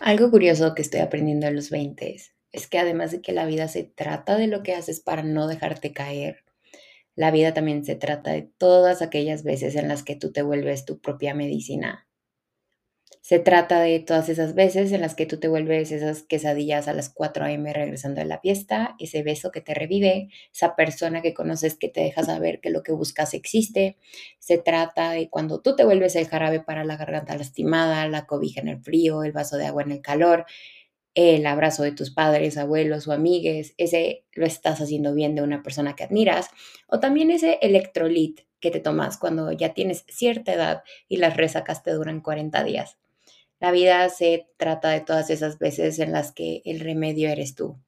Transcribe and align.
Algo 0.00 0.30
curioso 0.30 0.74
que 0.74 0.80
estoy 0.80 1.00
aprendiendo 1.00 1.46
en 1.46 1.54
los 1.54 1.68
20 1.68 2.16
es 2.52 2.66
que 2.66 2.78
además 2.78 3.10
de 3.10 3.20
que 3.20 3.32
la 3.32 3.44
vida 3.44 3.68
se 3.68 3.84
trata 3.84 4.38
de 4.38 4.46
lo 4.46 4.62
que 4.62 4.74
haces 4.74 5.00
para 5.00 5.22
no 5.22 5.46
dejarte 5.48 5.92
caer, 5.92 6.44
la 7.14 7.30
vida 7.30 7.54
también 7.54 7.84
se 7.84 7.96
trata 7.96 8.32
de 8.32 8.42
todas 8.42 9.02
aquellas 9.02 9.42
veces 9.42 9.76
en 9.76 9.88
las 9.88 10.02
que 10.02 10.16
tú 10.16 10.32
te 10.32 10.42
vuelves 10.42 10.84
tu 10.86 11.00
propia 11.00 11.34
medicina 11.34 12.05
se 13.26 13.40
trata 13.40 13.80
de 13.80 13.98
todas 13.98 14.28
esas 14.28 14.54
veces 14.54 14.92
en 14.92 15.00
las 15.00 15.16
que 15.16 15.26
tú 15.26 15.38
te 15.40 15.48
vuelves 15.48 15.90
esas 15.90 16.22
quesadillas 16.22 16.86
a 16.86 16.92
las 16.92 17.08
4 17.08 17.44
a.m. 17.44 17.72
regresando 17.72 18.20
de 18.20 18.26
la 18.26 18.38
fiesta, 18.38 18.94
ese 19.00 19.24
beso 19.24 19.50
que 19.50 19.60
te 19.60 19.74
revive, 19.74 20.28
esa 20.52 20.76
persona 20.76 21.22
que 21.22 21.34
conoces 21.34 21.76
que 21.76 21.88
te 21.88 22.02
deja 22.02 22.22
saber 22.22 22.60
que 22.60 22.70
lo 22.70 22.84
que 22.84 22.92
buscas 22.92 23.34
existe. 23.34 23.96
Se 24.38 24.58
trata 24.58 25.10
de 25.10 25.28
cuando 25.28 25.60
tú 25.60 25.74
te 25.74 25.84
vuelves 25.84 26.14
el 26.14 26.28
jarabe 26.28 26.60
para 26.60 26.84
la 26.84 26.96
garganta 26.96 27.36
lastimada, 27.36 28.06
la 28.08 28.26
cobija 28.26 28.60
en 28.60 28.68
el 28.68 28.80
frío, 28.80 29.24
el 29.24 29.32
vaso 29.32 29.56
de 29.56 29.66
agua 29.66 29.82
en 29.82 29.90
el 29.90 30.02
calor, 30.02 30.46
el 31.16 31.46
abrazo 31.46 31.82
de 31.82 31.92
tus 31.92 32.10
padres, 32.10 32.58
abuelos 32.58 33.08
o 33.08 33.12
amigues, 33.12 33.74
ese 33.78 34.24
lo 34.34 34.44
estás 34.44 34.82
haciendo 34.82 35.14
bien 35.14 35.34
de 35.34 35.40
una 35.40 35.62
persona 35.62 35.96
que 35.96 36.04
admiras, 36.04 36.50
o 36.86 37.00
también 37.00 37.30
ese 37.30 37.58
electrolit 37.62 38.42
que 38.60 38.70
te 38.70 38.80
tomas 38.80 39.16
cuando 39.16 39.50
ya 39.50 39.72
tienes 39.72 40.04
cierta 40.08 40.52
edad 40.52 40.82
y 41.08 41.16
las 41.16 41.34
resacas 41.34 41.82
te 41.82 41.92
duran 41.92 42.20
40 42.20 42.62
días. 42.64 42.98
La 43.60 43.70
vida 43.70 44.06
se 44.10 44.46
trata 44.58 44.90
de 44.90 45.00
todas 45.00 45.30
esas 45.30 45.58
veces 45.58 45.98
en 46.00 46.12
las 46.12 46.32
que 46.32 46.60
el 46.66 46.80
remedio 46.80 47.30
eres 47.30 47.54
tú. 47.54 47.78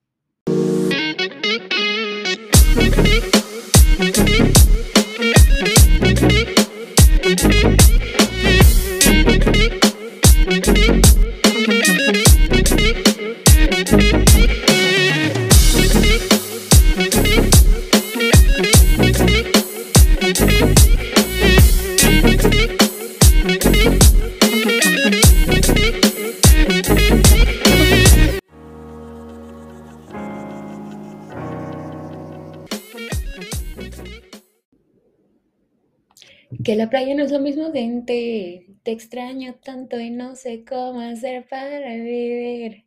Que 36.69 36.77
la 36.77 36.91
playa 36.91 37.15
no 37.15 37.25
es 37.25 37.33
lo 37.33 37.39
mismo 37.39 37.73
gente. 37.73 38.67
Te 38.83 38.91
extraño 38.91 39.55
tanto 39.55 39.99
y 39.99 40.11
no 40.11 40.37
sé 40.37 40.67
cómo 40.67 41.01
hacer 41.01 41.49
para 41.49 41.95
vivir. 41.95 42.85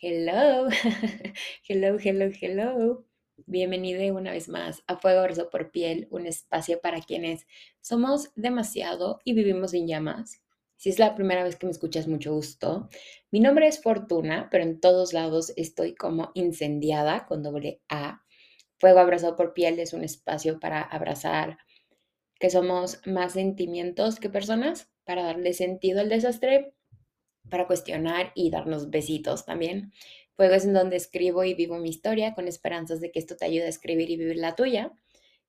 Hello, 0.00 0.68
hello, 1.68 1.98
hello, 1.98 2.30
hello. 2.40 3.04
Bienvenido 3.46 4.14
una 4.14 4.30
vez 4.30 4.48
más 4.48 4.84
a 4.86 4.98
Fuego 4.98 5.22
Verso 5.22 5.50
por 5.50 5.72
Piel, 5.72 6.06
un 6.12 6.28
espacio 6.28 6.80
para 6.80 7.00
quienes 7.00 7.48
somos 7.80 8.30
demasiado 8.36 9.18
y 9.24 9.34
vivimos 9.34 9.72
sin 9.72 9.88
llamas. 9.88 10.40
Si 10.76 10.90
es 10.90 11.00
la 11.00 11.16
primera 11.16 11.42
vez 11.42 11.56
que 11.56 11.66
me 11.66 11.72
escuchas, 11.72 12.06
mucho 12.06 12.34
gusto. 12.34 12.88
Mi 13.32 13.40
nombre 13.40 13.66
es 13.66 13.82
Fortuna, 13.82 14.46
pero 14.48 14.62
en 14.62 14.78
todos 14.78 15.12
lados 15.12 15.52
estoy 15.56 15.96
como 15.96 16.30
incendiada 16.34 17.26
con 17.26 17.42
doble 17.42 17.82
A. 17.88 18.22
Fuego 18.78 19.00
Abrazado 19.00 19.34
por 19.34 19.54
Piel 19.54 19.80
es 19.80 19.92
un 19.92 20.04
espacio 20.04 20.60
para 20.60 20.82
abrazar 20.82 21.58
que 22.38 22.50
somos 22.50 23.00
más 23.06 23.32
sentimientos 23.32 24.18
que 24.20 24.28
personas, 24.28 24.90
para 25.04 25.22
darle 25.22 25.52
sentido 25.52 26.00
al 26.00 26.08
desastre, 26.08 26.74
para 27.50 27.66
cuestionar 27.66 28.32
y 28.34 28.50
darnos 28.50 28.90
besitos 28.90 29.44
también. 29.44 29.92
Fuego 30.34 30.54
es 30.54 30.64
en 30.64 30.72
donde 30.72 30.96
escribo 30.96 31.44
y 31.44 31.54
vivo 31.54 31.78
mi 31.78 31.90
historia 31.90 32.34
con 32.34 32.48
esperanzas 32.48 33.00
de 33.00 33.12
que 33.12 33.18
esto 33.18 33.36
te 33.36 33.44
ayude 33.44 33.66
a 33.66 33.68
escribir 33.68 34.10
y 34.10 34.16
vivir 34.16 34.36
la 34.36 34.56
tuya. 34.56 34.92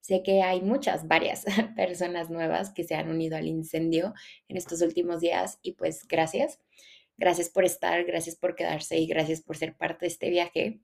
Sé 0.02 0.22
que 0.22 0.44
hay 0.44 0.62
muchas, 0.62 1.08
varias 1.08 1.46
personas 1.76 2.30
nuevas 2.30 2.72
que 2.72 2.84
se 2.84 2.96
han 2.96 3.10
unido 3.10 3.38
al 3.38 3.48
incendio 3.48 4.14
en 4.48 4.58
estos 4.58 4.82
últimos 4.82 5.22
días 5.22 5.60
y 5.64 5.72
pues 5.72 6.08
gracias. 6.08 6.60
Gracias 7.18 7.50
por 7.50 7.64
estar, 7.64 8.04
gracias 8.04 8.36
por 8.36 8.56
quedarse 8.56 8.98
y 9.00 9.08
gracias 9.08 9.42
por 9.42 9.58
ser 9.58 9.76
parte 9.76 10.06
de 10.06 10.08
este 10.08 10.30
viaje 10.30 10.82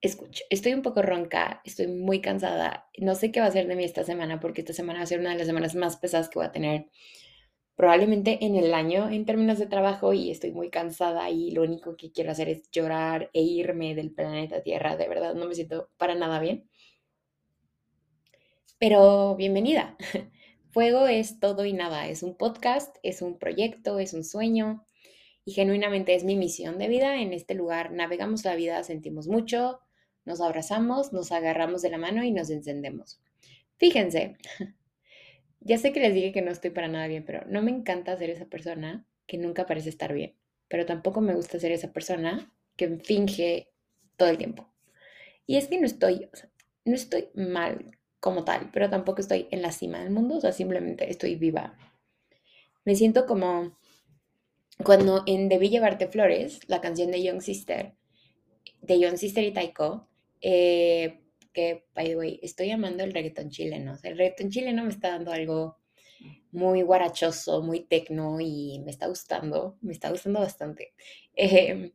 escucho, 0.00 0.44
estoy 0.50 0.74
un 0.74 0.82
poco 0.82 1.02
ronca, 1.02 1.60
estoy 1.64 1.86
muy 1.88 2.20
cansada, 2.20 2.88
no 2.98 3.14
sé 3.14 3.32
qué 3.32 3.40
va 3.40 3.46
a 3.46 3.50
ser 3.50 3.66
de 3.66 3.76
mí 3.76 3.84
esta 3.84 4.04
semana 4.04 4.40
porque 4.40 4.62
esta 4.62 4.72
semana 4.72 5.00
va 5.00 5.02
a 5.04 5.06
ser 5.06 5.20
una 5.20 5.30
de 5.30 5.38
las 5.38 5.46
semanas 5.46 5.74
más 5.74 5.96
pesadas 5.96 6.28
que 6.28 6.38
voy 6.38 6.46
a 6.46 6.52
tener 6.52 6.86
probablemente 7.76 8.44
en 8.44 8.56
el 8.56 8.74
año 8.74 9.08
en 9.08 9.24
términos 9.24 9.58
de 9.58 9.66
trabajo 9.66 10.12
y 10.12 10.30
estoy 10.30 10.52
muy 10.52 10.70
cansada 10.70 11.30
y 11.30 11.50
lo 11.52 11.62
único 11.62 11.96
que 11.96 12.12
quiero 12.12 12.30
hacer 12.30 12.48
es 12.48 12.70
llorar 12.70 13.30
e 13.32 13.42
irme 13.42 13.94
del 13.94 14.10
planeta 14.10 14.62
Tierra, 14.62 14.96
de 14.96 15.08
verdad 15.08 15.34
no 15.34 15.46
me 15.46 15.54
siento 15.54 15.90
para 15.96 16.14
nada 16.14 16.40
bien. 16.40 16.68
Pero 18.78 19.34
bienvenida. 19.36 19.96
Fuego 20.72 21.06
es 21.06 21.40
todo 21.40 21.64
y 21.64 21.72
nada, 21.72 22.08
es 22.08 22.22
un 22.22 22.36
podcast, 22.36 22.96
es 23.02 23.22
un 23.22 23.38
proyecto, 23.38 23.98
es 23.98 24.14
un 24.14 24.24
sueño 24.24 24.86
y 25.44 25.52
genuinamente 25.52 26.14
es 26.14 26.22
mi 26.22 26.36
misión 26.36 26.78
de 26.78 26.88
vida. 26.88 27.20
En 27.20 27.32
este 27.32 27.54
lugar 27.54 27.92
navegamos 27.92 28.44
la 28.44 28.54
vida, 28.54 28.82
sentimos 28.84 29.26
mucho, 29.26 29.80
nos 30.24 30.40
abrazamos, 30.40 31.12
nos 31.12 31.32
agarramos 31.32 31.82
de 31.82 31.90
la 31.90 31.98
mano 31.98 32.24
y 32.24 32.30
nos 32.30 32.50
encendemos. 32.50 33.20
Fíjense, 33.76 34.36
ya 35.60 35.78
sé 35.78 35.92
que 35.92 36.00
les 36.00 36.14
dije 36.14 36.32
que 36.32 36.42
no 36.42 36.50
estoy 36.50 36.70
para 36.70 36.88
nada 36.88 37.06
bien, 37.06 37.24
pero 37.24 37.44
no 37.46 37.62
me 37.62 37.70
encanta 37.70 38.16
ser 38.16 38.30
esa 38.30 38.46
persona 38.46 39.06
que 39.26 39.38
nunca 39.38 39.66
parece 39.66 39.88
estar 39.88 40.12
bien, 40.12 40.34
pero 40.68 40.86
tampoco 40.86 41.20
me 41.20 41.34
gusta 41.34 41.58
ser 41.58 41.72
esa 41.72 41.92
persona 41.92 42.52
que 42.76 42.88
finge 42.98 43.70
todo 44.16 44.28
el 44.28 44.38
tiempo. 44.38 44.68
Y 45.46 45.56
es 45.56 45.68
que 45.68 45.80
no 45.80 45.86
estoy, 45.86 46.28
no 46.84 46.94
estoy 46.94 47.28
mal 47.34 47.98
como 48.20 48.44
tal, 48.44 48.70
pero 48.72 48.90
tampoco 48.90 49.20
estoy 49.20 49.48
en 49.50 49.62
la 49.62 49.72
cima 49.72 50.00
del 50.00 50.10
mundo, 50.10 50.36
o 50.36 50.40
sea, 50.40 50.52
simplemente 50.52 51.10
estoy 51.10 51.36
viva. 51.36 51.76
Me 52.84 52.94
siento 52.94 53.26
como 53.26 53.78
cuando 54.84 55.22
en 55.26 55.48
Debí 55.48 55.68
llevarte 55.68 56.06
flores, 56.06 56.60
la 56.68 56.80
canción 56.80 57.10
de 57.10 57.22
Young 57.22 57.40
Sister, 57.40 57.94
de 58.80 58.98
Young 58.98 59.16
Sister 59.16 59.44
y 59.44 59.52
Taiko, 59.52 60.08
eh, 60.40 61.20
que, 61.52 61.84
by 61.94 62.06
the 62.06 62.16
way, 62.16 62.40
estoy 62.42 62.70
amando 62.70 63.04
el 63.04 63.12
reggaetón 63.12 63.50
chileno. 63.50 63.96
el 64.02 64.18
reggaetón 64.18 64.50
chileno 64.50 64.84
me 64.84 64.90
está 64.90 65.10
dando 65.10 65.32
algo 65.32 65.78
muy 66.52 66.82
guarachoso, 66.82 67.62
muy 67.62 67.80
tecno 67.80 68.40
y 68.40 68.80
me 68.84 68.90
está 68.90 69.06
gustando, 69.06 69.78
me 69.80 69.92
está 69.92 70.10
gustando 70.10 70.40
bastante. 70.40 70.94
Em, 71.34 71.92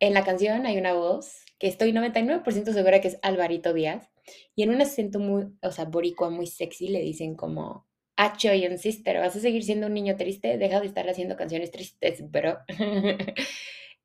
en 0.00 0.14
la 0.14 0.24
canción 0.24 0.66
hay 0.66 0.78
una 0.78 0.94
voz 0.94 1.44
que 1.58 1.68
estoy 1.68 1.92
99% 1.92 2.72
segura 2.72 3.00
que 3.00 3.08
es 3.08 3.18
Alvarito 3.22 3.72
Díaz 3.72 4.10
y 4.54 4.62
en 4.62 4.70
un 4.70 4.82
acento 4.82 5.18
muy, 5.18 5.46
o 5.62 5.72
sea, 5.72 5.84
boricua 5.86 6.30
muy 6.30 6.46
sexy 6.46 6.88
le 6.88 7.00
dicen 7.00 7.34
como, 7.34 7.86
Acho 8.16 8.52
Young 8.54 8.78
Sister, 8.78 9.18
vas 9.18 9.36
a 9.36 9.40
seguir 9.40 9.62
siendo 9.64 9.86
un 9.88 9.94
niño 9.94 10.16
triste, 10.16 10.56
deja 10.58 10.80
de 10.80 10.86
estar 10.86 11.08
haciendo 11.08 11.36
canciones 11.36 11.70
tristes, 11.70 12.30
bro. 12.30 12.58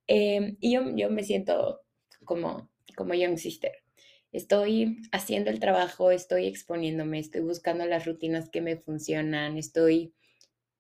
Em, 0.07 0.57
y 0.59 0.73
yo, 0.73 0.81
yo 0.95 1.09
me 1.09 1.23
siento 1.23 1.81
como 2.25 2.70
como 2.93 3.13
Young 3.13 3.37
Sister. 3.37 3.71
Estoy 4.31 5.01
haciendo 5.11 5.49
el 5.49 5.59
trabajo, 5.59 6.11
estoy 6.11 6.47
exponiéndome, 6.47 7.19
estoy 7.19 7.41
buscando 7.41 7.85
las 7.85 8.05
rutinas 8.05 8.49
que 8.49 8.61
me 8.61 8.77
funcionan, 8.77 9.57
estoy 9.57 10.13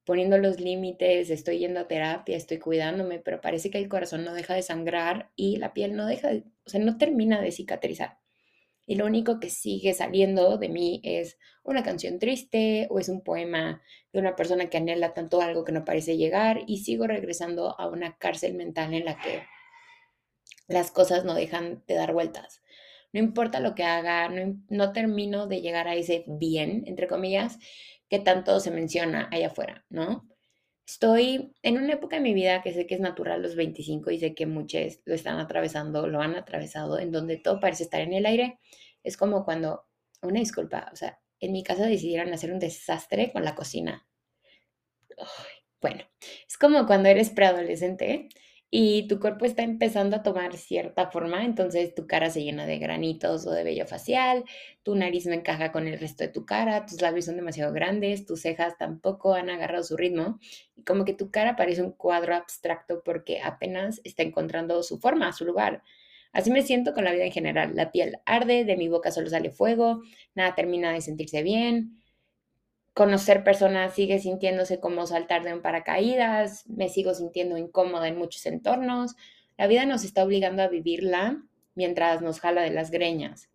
poniendo 0.05 0.37
los 0.37 0.59
límites, 0.59 1.29
estoy 1.29 1.59
yendo 1.59 1.81
a 1.81 1.87
terapia, 1.87 2.35
estoy 2.35 2.59
cuidándome, 2.59 3.19
pero 3.19 3.41
parece 3.41 3.69
que 3.69 3.77
el 3.77 3.89
corazón 3.89 4.23
no 4.23 4.33
deja 4.33 4.53
de 4.53 4.61
sangrar 4.61 5.31
y 5.35 5.57
la 5.57 5.73
piel 5.73 5.95
no 5.95 6.05
deja, 6.05 6.29
de, 6.29 6.43
o 6.65 6.69
sea, 6.69 6.79
no 6.79 6.97
termina 6.97 7.41
de 7.41 7.51
cicatrizar. 7.51 8.19
Y 8.87 8.95
lo 8.95 9.05
único 9.05 9.39
que 9.39 9.49
sigue 9.49 9.93
saliendo 9.93 10.57
de 10.57 10.69
mí 10.69 11.01
es 11.03 11.37
una 11.63 11.83
canción 11.83 12.19
triste 12.19 12.87
o 12.89 12.99
es 12.99 13.09
un 13.09 13.21
poema 13.21 13.81
de 14.11 14.19
una 14.19 14.35
persona 14.35 14.69
que 14.69 14.77
anhela 14.77 15.13
tanto 15.13 15.41
algo 15.41 15.63
que 15.63 15.71
no 15.71 15.85
parece 15.85 16.17
llegar 16.17 16.61
y 16.67 16.79
sigo 16.79 17.05
regresando 17.05 17.79
a 17.79 17.87
una 17.87 18.17
cárcel 18.17 18.55
mental 18.55 18.93
en 18.93 19.05
la 19.05 19.17
que 19.17 19.43
las 20.67 20.91
cosas 20.91 21.25
no 21.25 21.33
dejan 21.33 21.83
de 21.87 21.95
dar 21.95 22.13
vueltas. 22.13 22.61
No 23.13 23.19
importa 23.19 23.59
lo 23.59 23.75
que 23.75 23.83
haga, 23.83 24.29
no, 24.69 24.93
termino 24.93 25.47
de 25.47 25.61
llegar 25.61 25.87
a 25.87 25.95
ese 25.95 26.23
bien, 26.27 26.83
entre 26.87 27.07
comillas, 27.07 27.59
que 28.09 28.19
tanto 28.19 28.59
se 28.59 28.71
menciona 28.71 29.27
allá 29.31 29.47
afuera, 29.47 29.85
¿no? 29.89 30.27
Estoy 30.87 31.53
en 31.61 31.77
una 31.77 31.93
época 31.93 32.17
de 32.17 32.21
mi 32.21 32.33
vida 32.33 32.61
que 32.61 32.73
sé 32.73 32.87
que 32.87 32.95
es 32.95 33.01
natural 33.01 33.41
los 33.41 33.55
25 33.55 34.11
y 34.11 34.19
sé 34.19 34.33
que 34.33 34.45
muchos 34.45 34.99
lo 35.05 35.13
están 35.13 35.39
atravesando, 35.39 36.07
lo 36.07 36.21
han 36.21 36.35
atravesado, 36.35 36.99
en 36.99 37.11
donde 37.11 37.37
todo 37.37 37.59
parece 37.59 37.83
estar 37.83 38.01
en 38.01 38.13
el 38.13 38.25
aire. 38.25 38.59
Es 39.03 39.17
como 39.17 39.45
cuando, 39.45 39.85
una 40.21 40.39
disculpa, 40.39 40.89
o 40.91 40.95
sea, 40.95 41.19
en 41.39 41.51
mi 41.51 41.63
casa 41.63 41.85
decidieron 41.85 42.33
hacer 42.33 42.51
un 42.51 42.59
desastre 42.59 43.31
con 43.31 43.43
la 43.43 43.55
cocina. 43.55 44.07
bueno, 45.81 46.03
es 46.47 46.57
como 46.57 46.85
cuando 46.85 47.09
eres 47.09 47.29
preadolescente 47.29 48.29
y 48.73 49.05
tu 49.09 49.19
cuerpo 49.19 49.43
está 49.43 49.63
empezando 49.63 50.15
a 50.15 50.23
tomar 50.23 50.55
cierta 50.55 51.11
forma, 51.11 51.43
entonces 51.43 51.93
tu 51.93 52.07
cara 52.07 52.29
se 52.29 52.41
llena 52.41 52.65
de 52.65 52.79
granitos 52.79 53.45
o 53.45 53.51
de 53.51 53.65
vello 53.65 53.85
facial, 53.85 54.45
tu 54.81 54.95
nariz 54.95 55.25
no 55.25 55.33
encaja 55.33 55.73
con 55.73 55.87
el 55.87 55.99
resto 55.99 56.23
de 56.23 56.29
tu 56.29 56.45
cara, 56.45 56.85
tus 56.85 57.01
labios 57.01 57.25
son 57.25 57.35
demasiado 57.35 57.73
grandes, 57.73 58.25
tus 58.25 58.41
cejas 58.41 58.77
tampoco 58.77 59.33
han 59.33 59.49
agarrado 59.49 59.83
su 59.83 59.97
ritmo 59.97 60.39
y 60.77 60.83
como 60.85 61.03
que 61.03 61.13
tu 61.13 61.29
cara 61.31 61.57
parece 61.57 61.83
un 61.83 61.91
cuadro 61.91 62.33
abstracto 62.33 63.03
porque 63.03 63.41
apenas 63.41 63.99
está 64.05 64.23
encontrando 64.23 64.81
su 64.83 64.99
forma, 64.99 65.33
su 65.33 65.43
lugar. 65.43 65.83
Así 66.31 66.49
me 66.49 66.61
siento 66.61 66.93
con 66.93 67.03
la 67.03 67.11
vida 67.11 67.25
en 67.25 67.31
general. 67.33 67.75
La 67.75 67.91
piel 67.91 68.19
arde, 68.25 68.63
de 68.63 68.77
mi 68.77 68.87
boca 68.87 69.11
solo 69.11 69.29
sale 69.29 69.51
fuego, 69.51 70.01
nada 70.33 70.55
termina 70.55 70.93
de 70.93 71.01
sentirse 71.01 71.43
bien, 71.43 72.00
conocer 72.93 73.43
personas 73.43 73.93
sigue 73.93 74.19
sintiéndose 74.19 74.79
como 74.79 75.07
saltar 75.07 75.43
de 75.43 75.53
un 75.53 75.61
paracaídas, 75.61 76.67
me 76.67 76.89
sigo 76.89 77.13
sintiendo 77.13 77.57
incómoda 77.57 78.07
en 78.07 78.17
muchos 78.17 78.45
entornos. 78.45 79.15
La 79.57 79.67
vida 79.67 79.85
nos 79.85 80.03
está 80.03 80.23
obligando 80.23 80.61
a 80.61 80.67
vivirla 80.67 81.43
mientras 81.75 82.21
nos 82.21 82.39
jala 82.39 82.61
de 82.61 82.71
las 82.71 82.91
greñas. 82.91 83.49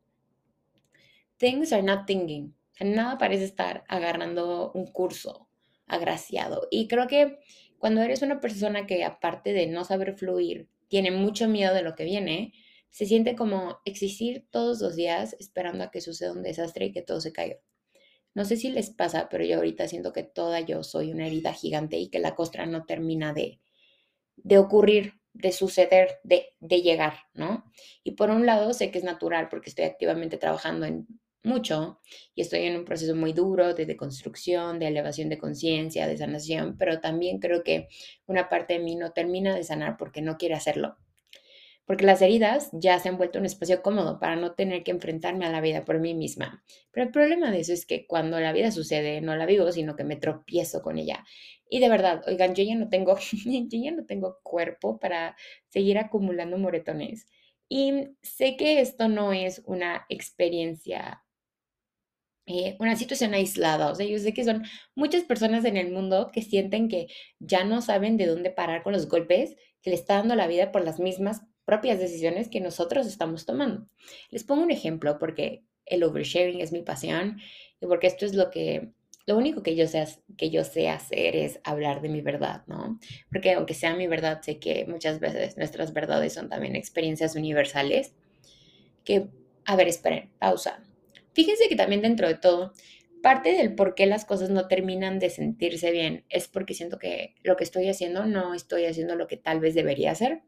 Things 1.36 1.72
are 1.72 1.82
not 1.82 2.06
thinking. 2.06 2.54
Nada 2.80 3.18
parece 3.18 3.44
estar 3.44 3.84
agarrando 3.88 4.72
un 4.72 4.86
curso 4.86 5.48
agraciado. 5.86 6.66
Y 6.70 6.88
creo 6.88 7.06
que 7.06 7.38
cuando 7.78 8.02
eres 8.02 8.22
una 8.22 8.40
persona 8.40 8.86
que 8.86 9.04
aparte 9.04 9.52
de 9.52 9.66
no 9.66 9.84
saber 9.84 10.14
fluir, 10.14 10.68
tiene 10.88 11.10
mucho 11.10 11.48
miedo 11.48 11.74
de 11.74 11.82
lo 11.82 11.94
que 11.94 12.04
viene, 12.04 12.52
se 12.90 13.06
siente 13.06 13.36
como 13.36 13.78
existir 13.84 14.46
todos 14.50 14.80
los 14.80 14.96
días 14.96 15.36
esperando 15.38 15.84
a 15.84 15.90
que 15.90 16.00
suceda 16.00 16.32
un 16.32 16.42
desastre 16.42 16.86
y 16.86 16.92
que 16.92 17.02
todo 17.02 17.20
se 17.20 17.32
caiga. 17.32 17.58
No 18.36 18.44
sé 18.44 18.56
si 18.56 18.68
les 18.70 18.90
pasa, 18.90 19.28
pero 19.30 19.44
yo 19.44 19.56
ahorita 19.56 19.88
siento 19.88 20.12
que 20.12 20.22
toda 20.22 20.60
yo 20.60 20.82
soy 20.84 21.10
una 21.12 21.26
herida 21.26 21.52
gigante 21.52 21.98
y 21.98 22.08
que 22.08 22.20
la 22.20 22.36
costra 22.36 22.66
no 22.66 22.84
termina 22.84 23.32
de, 23.32 23.60
de 24.36 24.58
ocurrir, 24.58 25.14
de 25.32 25.52
suceder, 25.52 26.18
de, 26.24 26.54
de 26.60 26.82
llegar, 26.82 27.14
¿no? 27.34 27.64
Y 28.04 28.12
por 28.12 28.30
un 28.30 28.46
lado 28.46 28.72
sé 28.74 28.90
que 28.90 28.98
es 28.98 29.04
natural 29.04 29.48
porque 29.48 29.70
estoy 29.70 29.86
activamente 29.86 30.38
trabajando 30.38 30.86
en 30.86 31.06
mucho 31.44 32.00
y 32.34 32.42
estoy 32.42 32.60
en 32.64 32.76
un 32.76 32.84
proceso 32.84 33.14
muy 33.16 33.32
duro 33.32 33.74
de 33.74 33.86
deconstrucción, 33.86 34.78
de 34.80 34.88
elevación 34.88 35.28
de 35.28 35.38
conciencia, 35.38 36.06
de 36.08 36.16
sanación, 36.18 36.76
pero 36.78 37.00
también 37.00 37.38
creo 37.38 37.62
que 37.64 37.88
una 38.26 38.48
parte 38.48 38.74
de 38.74 38.80
mí 38.80 38.96
no 38.96 39.12
termina 39.12 39.54
de 39.54 39.64
sanar 39.64 39.96
porque 39.96 40.22
no 40.22 40.38
quiere 40.38 40.54
hacerlo 40.56 40.96
porque 41.86 42.04
las 42.04 42.20
heridas 42.20 42.68
ya 42.72 42.98
se 42.98 43.08
han 43.08 43.16
vuelto 43.16 43.38
un 43.38 43.46
espacio 43.46 43.80
cómodo 43.80 44.18
para 44.18 44.36
no 44.36 44.52
tener 44.54 44.82
que 44.82 44.90
enfrentarme 44.90 45.46
a 45.46 45.50
la 45.50 45.60
vida 45.60 45.84
por 45.84 46.00
mí 46.00 46.14
misma. 46.14 46.62
Pero 46.90 47.06
el 47.06 47.12
problema 47.12 47.50
de 47.50 47.60
eso 47.60 47.72
es 47.72 47.86
que 47.86 48.06
cuando 48.06 48.40
la 48.40 48.52
vida 48.52 48.72
sucede, 48.72 49.20
no 49.20 49.36
la 49.36 49.46
vivo, 49.46 49.70
sino 49.72 49.96
que 49.96 50.04
me 50.04 50.16
tropiezo 50.16 50.82
con 50.82 50.98
ella. 50.98 51.24
Y 51.70 51.80
de 51.80 51.88
verdad, 51.88 52.22
oigan, 52.26 52.54
yo 52.54 52.64
ya 52.64 52.74
no 52.74 52.88
tengo, 52.88 53.16
yo 53.44 53.78
ya 53.82 53.92
no 53.92 54.04
tengo 54.04 54.38
cuerpo 54.42 54.98
para 54.98 55.36
seguir 55.68 55.98
acumulando 55.98 56.58
moretones. 56.58 57.26
Y 57.68 58.10
sé 58.22 58.56
que 58.56 58.80
esto 58.80 59.08
no 59.08 59.32
es 59.32 59.62
una 59.64 60.06
experiencia 60.08 61.22
eh, 62.48 62.76
una 62.78 62.94
situación 62.94 63.34
aislada. 63.34 63.90
O 63.90 63.94
sea, 63.96 64.06
yo 64.06 64.18
sé 64.20 64.32
que 64.32 64.44
son 64.44 64.64
muchas 64.94 65.24
personas 65.24 65.64
en 65.64 65.76
el 65.76 65.90
mundo 65.90 66.30
que 66.32 66.42
sienten 66.42 66.88
que 66.88 67.08
ya 67.40 67.64
no 67.64 67.82
saben 67.82 68.16
de 68.16 68.26
dónde 68.26 68.50
parar 68.50 68.84
con 68.84 68.92
los 68.92 69.08
golpes 69.08 69.56
que 69.82 69.90
le 69.90 69.96
está 69.96 70.14
dando 70.14 70.36
la 70.36 70.46
vida 70.46 70.70
por 70.70 70.84
las 70.84 71.00
mismas 71.00 71.42
propias 71.66 71.98
decisiones 71.98 72.48
que 72.48 72.60
nosotros 72.60 73.06
estamos 73.06 73.44
tomando. 73.44 73.86
Les 74.30 74.44
pongo 74.44 74.62
un 74.62 74.70
ejemplo 74.70 75.18
porque 75.18 75.64
el 75.84 76.02
oversharing 76.02 76.62
es 76.62 76.72
mi 76.72 76.80
pasión 76.80 77.38
y 77.80 77.86
porque 77.86 78.06
esto 78.06 78.24
es 78.24 78.34
lo 78.34 78.50
que 78.50 78.92
lo 79.26 79.36
único 79.36 79.64
que 79.64 79.74
yo 79.74 79.88
sé 79.88 80.06
que 80.38 80.50
yo 80.50 80.62
sé 80.62 80.88
hacer 80.88 81.34
es 81.34 81.60
hablar 81.64 82.00
de 82.00 82.08
mi 82.08 82.20
verdad, 82.20 82.62
¿no? 82.68 82.98
Porque 83.30 83.52
aunque 83.52 83.74
sea 83.74 83.96
mi 83.96 84.06
verdad, 84.06 84.40
sé 84.40 84.58
que 84.58 84.86
muchas 84.86 85.18
veces 85.18 85.56
nuestras 85.56 85.92
verdades 85.92 86.32
son 86.32 86.48
también 86.48 86.76
experiencias 86.76 87.34
universales 87.34 88.14
que 89.04 89.28
a 89.64 89.74
ver, 89.74 89.88
esperen, 89.88 90.30
pausa. 90.38 90.80
Fíjense 91.32 91.68
que 91.68 91.74
también 91.74 92.02
dentro 92.02 92.28
de 92.28 92.36
todo 92.36 92.72
parte 93.20 93.52
del 93.52 93.74
por 93.74 93.96
qué 93.96 94.06
las 94.06 94.24
cosas 94.24 94.50
no 94.50 94.68
terminan 94.68 95.18
de 95.18 95.30
sentirse 95.30 95.90
bien 95.90 96.24
es 96.28 96.46
porque 96.46 96.74
siento 96.74 97.00
que 97.00 97.34
lo 97.42 97.56
que 97.56 97.64
estoy 97.64 97.88
haciendo 97.88 98.24
no 98.24 98.54
estoy 98.54 98.84
haciendo 98.84 99.16
lo 99.16 99.26
que 99.26 99.36
tal 99.36 99.58
vez 99.58 99.74
debería 99.74 100.12
hacer 100.12 100.42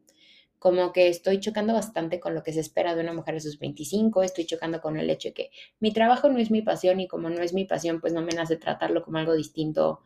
como 0.59 0.91
que 0.91 1.07
estoy 1.07 1.39
chocando 1.39 1.73
bastante 1.73 2.19
con 2.19 2.35
lo 2.35 2.43
que 2.43 2.53
se 2.53 2.59
espera 2.59 2.93
de 2.93 3.01
una 3.01 3.13
mujer 3.13 3.35
a 3.35 3.39
sus 3.39 3.57
25, 3.57 4.23
estoy 4.23 4.45
chocando 4.45 4.81
con 4.81 4.97
el 4.97 5.09
hecho 5.09 5.29
de 5.29 5.33
que 5.33 5.51
mi 5.79 5.91
trabajo 5.93 6.29
no 6.29 6.37
es 6.37 6.51
mi 6.51 6.61
pasión 6.61 6.99
y 6.99 7.07
como 7.07 7.29
no 7.29 7.41
es 7.41 7.53
mi 7.53 7.65
pasión, 7.65 8.01
pues 8.01 8.13
no 8.13 8.21
me 8.21 8.33
nace 8.33 8.57
tratarlo 8.57 9.01
como 9.01 9.17
algo 9.17 9.33
distinto 9.33 10.01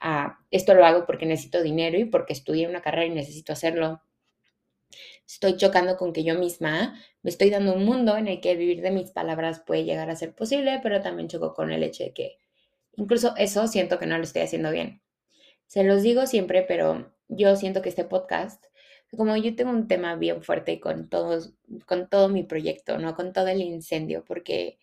a 0.00 0.38
esto 0.50 0.74
lo 0.74 0.84
hago 0.84 1.06
porque 1.06 1.26
necesito 1.26 1.62
dinero 1.62 1.98
y 1.98 2.04
porque 2.04 2.32
estudié 2.32 2.68
una 2.68 2.82
carrera 2.82 3.06
y 3.06 3.10
necesito 3.10 3.52
hacerlo. 3.52 4.02
Estoy 5.26 5.56
chocando 5.56 5.96
con 5.96 6.12
que 6.12 6.22
yo 6.22 6.38
misma 6.38 6.94
me 7.22 7.30
estoy 7.30 7.50
dando 7.50 7.74
un 7.74 7.84
mundo 7.84 8.16
en 8.16 8.28
el 8.28 8.40
que 8.40 8.54
vivir 8.54 8.82
de 8.82 8.92
mis 8.92 9.10
palabras 9.10 9.60
puede 9.60 9.84
llegar 9.84 10.08
a 10.10 10.16
ser 10.16 10.34
posible, 10.34 10.78
pero 10.82 11.00
también 11.00 11.28
choco 11.28 11.54
con 11.54 11.72
el 11.72 11.82
hecho 11.82 12.04
de 12.04 12.12
que 12.12 12.38
incluso 12.96 13.34
eso 13.36 13.66
siento 13.66 13.98
que 13.98 14.06
no 14.06 14.16
lo 14.16 14.22
estoy 14.22 14.42
haciendo 14.42 14.70
bien. 14.70 15.02
Se 15.66 15.82
los 15.82 16.02
digo 16.02 16.26
siempre, 16.26 16.62
pero 16.62 17.12
yo 17.28 17.56
siento 17.56 17.82
que 17.82 17.88
este 17.88 18.04
podcast 18.04 18.64
como 19.16 19.36
yo 19.36 19.54
tengo 19.56 19.70
un 19.70 19.88
tema 19.88 20.16
bien 20.16 20.42
fuerte 20.42 20.80
con 20.80 21.08
todos, 21.08 21.54
con 21.86 22.08
todo 22.08 22.28
mi 22.28 22.42
proyecto, 22.44 22.98
¿no? 22.98 23.14
Con 23.14 23.32
todo 23.32 23.48
el 23.48 23.60
incendio, 23.62 24.24
porque 24.24 24.78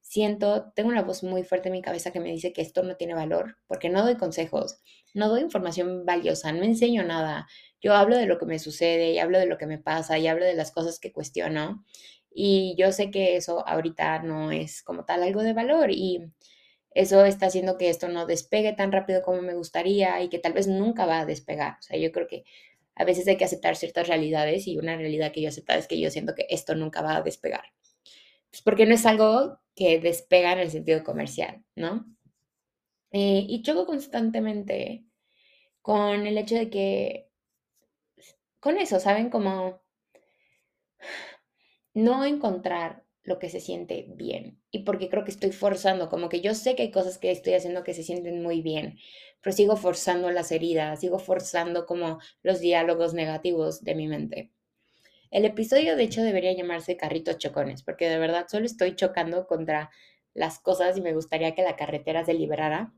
siento, 0.00 0.72
tengo 0.74 0.88
una 0.90 1.02
voz 1.02 1.22
muy 1.22 1.44
fuerte 1.44 1.68
en 1.68 1.74
mi 1.74 1.82
cabeza 1.82 2.10
que 2.12 2.20
me 2.20 2.30
dice 2.30 2.52
que 2.52 2.62
esto 2.62 2.82
no 2.82 2.96
tiene 2.96 3.14
valor, 3.14 3.56
porque 3.66 3.88
no 3.90 4.02
doy 4.02 4.16
consejos, 4.16 4.80
no 5.14 5.28
doy 5.28 5.42
información 5.42 6.04
valiosa, 6.06 6.52
no 6.52 6.62
enseño 6.64 7.04
nada. 7.04 7.46
Yo 7.80 7.94
hablo 7.94 8.16
de 8.16 8.26
lo 8.26 8.38
que 8.38 8.46
me 8.46 8.58
sucede 8.58 9.12
y 9.12 9.18
hablo 9.18 9.38
de 9.38 9.46
lo 9.46 9.58
que 9.58 9.66
me 9.66 9.78
pasa 9.78 10.18
y 10.18 10.26
hablo 10.26 10.44
de 10.44 10.54
las 10.54 10.72
cosas 10.72 10.98
que 10.98 11.12
cuestiono. 11.12 11.84
Y 12.32 12.74
yo 12.78 12.92
sé 12.92 13.10
que 13.10 13.36
eso 13.36 13.66
ahorita 13.66 14.22
no 14.22 14.50
es 14.52 14.82
como 14.82 15.04
tal 15.04 15.22
algo 15.22 15.42
de 15.42 15.52
valor 15.54 15.90
y 15.90 16.30
eso 16.92 17.24
está 17.24 17.46
haciendo 17.46 17.78
que 17.78 17.90
esto 17.90 18.08
no 18.08 18.26
despegue 18.26 18.72
tan 18.72 18.92
rápido 18.92 19.22
como 19.22 19.42
me 19.42 19.54
gustaría 19.54 20.20
y 20.22 20.28
que 20.28 20.38
tal 20.38 20.52
vez 20.52 20.66
nunca 20.66 21.06
va 21.06 21.20
a 21.20 21.26
despegar. 21.26 21.76
O 21.78 21.82
sea, 21.82 21.98
yo 21.98 22.10
creo 22.12 22.26
que 22.26 22.44
a 22.98 23.04
veces 23.04 23.26
hay 23.28 23.36
que 23.36 23.44
aceptar 23.44 23.76
ciertas 23.76 24.08
realidades 24.08 24.66
y 24.66 24.76
una 24.76 24.96
realidad 24.96 25.32
que 25.32 25.40
yo 25.40 25.48
acepto 25.48 25.72
es 25.72 25.86
que 25.86 26.00
yo 26.00 26.10
siento 26.10 26.34
que 26.34 26.46
esto 26.50 26.74
nunca 26.74 27.00
va 27.00 27.16
a 27.16 27.22
despegar. 27.22 27.64
Pues 28.50 28.62
porque 28.62 28.86
no 28.86 28.94
es 28.94 29.06
algo 29.06 29.60
que 29.76 30.00
despega 30.00 30.52
en 30.52 30.58
el 30.58 30.70
sentido 30.70 31.04
comercial, 31.04 31.64
¿no? 31.76 32.04
Eh, 33.12 33.46
y 33.48 33.62
choco 33.62 33.86
constantemente 33.86 35.04
con 35.80 36.26
el 36.26 36.36
hecho 36.36 36.56
de 36.56 36.68
que, 36.68 37.30
con 38.60 38.76
eso, 38.78 38.98
¿saben? 38.98 39.30
Como 39.30 39.80
no 41.94 42.24
encontrar 42.24 43.04
lo 43.28 43.38
que 43.38 43.50
se 43.50 43.60
siente 43.60 44.06
bien. 44.08 44.58
Y 44.70 44.80
porque 44.80 45.08
creo 45.08 45.24
que 45.24 45.30
estoy 45.30 45.52
forzando, 45.52 46.08
como 46.08 46.28
que 46.28 46.40
yo 46.40 46.54
sé 46.54 46.74
que 46.74 46.82
hay 46.82 46.90
cosas 46.90 47.18
que 47.18 47.30
estoy 47.30 47.54
haciendo 47.54 47.84
que 47.84 47.94
se 47.94 48.02
sienten 48.02 48.42
muy 48.42 48.62
bien, 48.62 48.98
pero 49.42 49.54
sigo 49.54 49.76
forzando 49.76 50.30
las 50.30 50.50
heridas, 50.50 51.00
sigo 51.00 51.18
forzando 51.18 51.86
como 51.86 52.18
los 52.42 52.60
diálogos 52.60 53.14
negativos 53.14 53.84
de 53.84 53.94
mi 53.94 54.08
mente. 54.08 54.50
El 55.30 55.44
episodio 55.44 55.94
de 55.94 56.04
hecho 56.04 56.22
debería 56.22 56.52
llamarse 56.54 56.96
Carritos 56.96 57.36
Chocones, 57.36 57.82
porque 57.82 58.08
de 58.08 58.18
verdad 58.18 58.46
solo 58.48 58.64
estoy 58.64 58.96
chocando 58.96 59.46
contra 59.46 59.90
las 60.32 60.58
cosas 60.58 60.96
y 60.96 61.02
me 61.02 61.12
gustaría 61.12 61.54
que 61.54 61.62
la 61.62 61.76
carretera 61.76 62.24
se 62.24 62.32
liberara. 62.32 62.92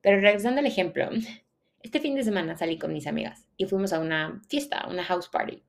Pero 0.00 0.20
regresando 0.20 0.60
al 0.60 0.66
ejemplo, 0.66 1.10
este 1.82 2.00
fin 2.00 2.14
de 2.14 2.22
semana 2.22 2.56
salí 2.56 2.78
con 2.78 2.92
mis 2.92 3.08
amigas 3.08 3.48
y 3.56 3.64
fuimos 3.64 3.92
a 3.92 3.98
una 3.98 4.40
fiesta, 4.48 4.86
una 4.88 5.02
house 5.02 5.28
party. 5.28 5.62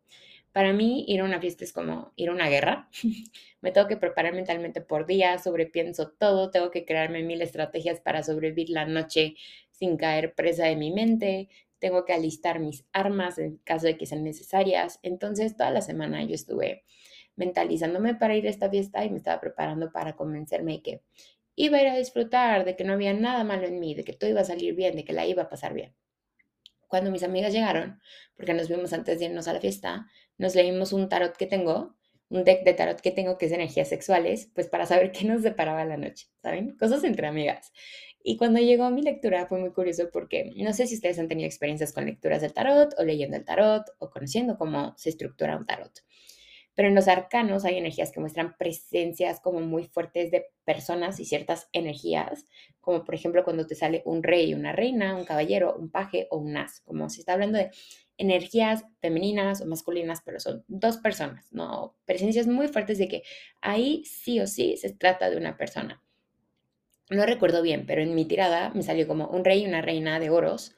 Para 0.52 0.74
mí 0.74 1.06
ir 1.08 1.22
a 1.22 1.24
una 1.24 1.40
fiesta 1.40 1.64
es 1.64 1.74
como 1.74 2.14
ir 2.16 2.30
a 2.30 2.34
una 2.34 2.50
guerra. 2.50 2.90
Me 3.62 3.72
tengo 3.72 3.88
que 3.88 3.98
preparar 3.98 4.34
mentalmente 4.34 4.82
por 4.82 5.06
día, 5.06 5.38
sobrepienso 5.38 6.10
todo, 6.10 6.52
tengo 6.52 6.72
que 6.72 6.86
crearme 6.86 7.24
mil 7.24 7.42
estrategias 7.42 8.00
para 8.00 8.24
sobrevivir 8.24 8.70
la 8.70 8.86
noche 8.86 9.36
sin 9.72 9.98
caer 9.98 10.34
presa 10.34 10.66
de 10.66 10.76
mi 10.76 10.92
mente, 10.92 11.50
tengo 11.80 12.06
que 12.06 12.14
alistar 12.14 12.60
mis 12.60 12.86
armas 12.92 13.38
en 13.38 13.58
caso 13.58 13.86
de 13.86 13.98
que 13.98 14.06
sean 14.06 14.24
necesarias. 14.24 15.00
Entonces, 15.04 15.56
toda 15.56 15.72
la 15.72 15.82
semana 15.82 16.24
yo 16.24 16.34
estuve 16.34 16.84
mentalizándome 17.36 18.16
para 18.16 18.36
ir 18.36 18.48
a 18.48 18.50
esta 18.50 18.70
fiesta 18.70 19.06
y 19.06 19.12
me 19.12 19.18
estaba 19.18 19.40
preparando 19.40 19.92
para 19.92 20.16
convencerme 20.16 20.74
de 20.74 20.82
que 20.82 21.02
iba 21.56 21.78
a 21.78 21.82
ir 21.82 21.88
a 21.88 21.98
disfrutar, 21.98 22.66
de 22.66 22.76
que 22.76 22.84
no 22.84 22.94
había 22.94 23.14
nada 23.14 23.44
malo 23.44 23.68
en 23.68 23.80
mí, 23.80 23.96
de 23.96 24.04
que 24.04 24.14
todo 24.14 24.30
iba 24.30 24.42
a 24.42 24.46
salir 24.46 24.76
bien, 24.76 24.96
de 24.96 25.04
que 25.06 25.14
la 25.14 25.26
iba 25.26 25.44
a 25.44 25.50
pasar 25.50 25.74
bien. 25.74 25.94
Cuando 26.88 27.12
mis 27.12 27.24
amigas 27.24 27.54
llegaron, 27.54 28.00
porque 28.36 28.54
nos 28.54 28.70
vimos 28.70 28.94
antes 28.94 29.20
de 29.20 29.26
irnos 29.26 29.48
a 29.48 29.54
la 29.54 29.60
fiesta, 29.60 30.08
nos 30.38 30.56
leímos 30.56 30.94
un 30.94 31.10
tarot 31.10 31.36
que 31.36 31.46
tengo, 31.46 31.96
un 32.30 32.44
deck 32.44 32.64
de 32.64 32.74
tarot 32.74 33.00
que 33.02 33.12
tengo 33.12 33.38
que 33.38 33.48
es 33.48 33.52
energías 33.52 33.90
sexuales, 33.90 34.50
pues 34.54 34.68
para 34.68 34.86
saber 34.86 35.12
qué 35.14 35.26
nos 35.26 35.44
deparaba 35.44 35.86
la 35.86 35.98
noche, 35.98 36.28
¿saben? 36.42 36.78
Cosas 36.78 37.04
entre 37.04 37.28
amigas. 37.28 37.72
Y 38.24 38.36
cuando 38.38 38.60
llegó 38.60 38.90
mi 38.90 39.02
lectura 39.02 39.46
fue 39.46 39.60
muy 39.60 39.72
curioso 39.72 40.10
porque 40.12 40.52
no 40.58 40.74
sé 40.74 40.86
si 40.88 40.96
ustedes 40.96 41.18
han 41.20 41.30
tenido 41.30 41.48
experiencias 41.48 41.94
con 41.94 42.06
lecturas 42.06 42.42
del 42.42 42.54
tarot 42.54 42.94
o 42.98 43.04
leyendo 43.04 43.38
el 43.38 43.46
tarot 43.46 43.86
o 44.00 44.10
conociendo 44.10 44.58
cómo 44.58 44.94
se 44.98 45.10
estructura 45.10 45.56
un 45.56 45.66
tarot. 45.66 46.04
Pero 46.78 46.90
en 46.90 46.96
los 46.96 47.08
arcanos 47.08 47.66
hay 47.66 47.78
energías 47.78 48.12
que 48.12 48.20
muestran 48.20 48.56
presencias 48.56 49.40
como 49.40 49.62
muy 49.62 49.86
fuertes 49.86 50.30
de 50.30 50.46
personas 50.64 51.20
y 51.20 51.26
ciertas 51.26 51.70
energías, 51.74 52.46
como 52.82 53.04
por 53.04 53.16
ejemplo 53.16 53.44
cuando 53.44 53.66
te 53.66 53.74
sale 53.74 54.04
un 54.06 54.22
rey, 54.22 54.54
una 54.54 54.74
reina, 54.74 55.16
un 55.16 55.26
caballero, 55.26 55.76
un 55.76 55.90
paje 55.90 56.28
o 56.30 56.38
un 56.38 56.56
as, 56.56 56.82
como 56.82 57.10
se 57.10 57.22
está 57.22 57.34
hablando 57.34 57.58
de 57.58 57.72
energías 58.20 58.86
femeninas 59.02 59.60
o 59.62 59.66
masculinas, 59.66 60.22
pero 60.24 60.40
son 60.40 60.64
dos 60.68 60.98
personas, 60.98 61.52
¿no? 61.52 61.98
Presencias 62.06 62.46
muy 62.46 62.68
fuertes 62.68 63.00
de 63.00 63.08
que 63.08 63.24
ahí 63.60 64.06
sí 64.06 64.40
o 64.40 64.46
sí 64.46 64.78
se 64.78 64.94
trata 64.94 65.32
de 65.32 65.38
una 65.38 65.58
persona. 65.58 66.04
No 67.10 67.26
recuerdo 67.26 67.64
bien, 67.64 67.88
pero 67.88 68.04
en 68.04 68.14
mi 68.14 68.26
tirada 68.26 68.70
me 68.76 68.84
salió 68.84 69.08
como 69.08 69.30
un 69.30 69.44
rey 69.44 69.64
y 69.64 69.68
una 69.68 69.82
reina 69.82 70.20
de 70.20 70.30
oros. 70.30 70.76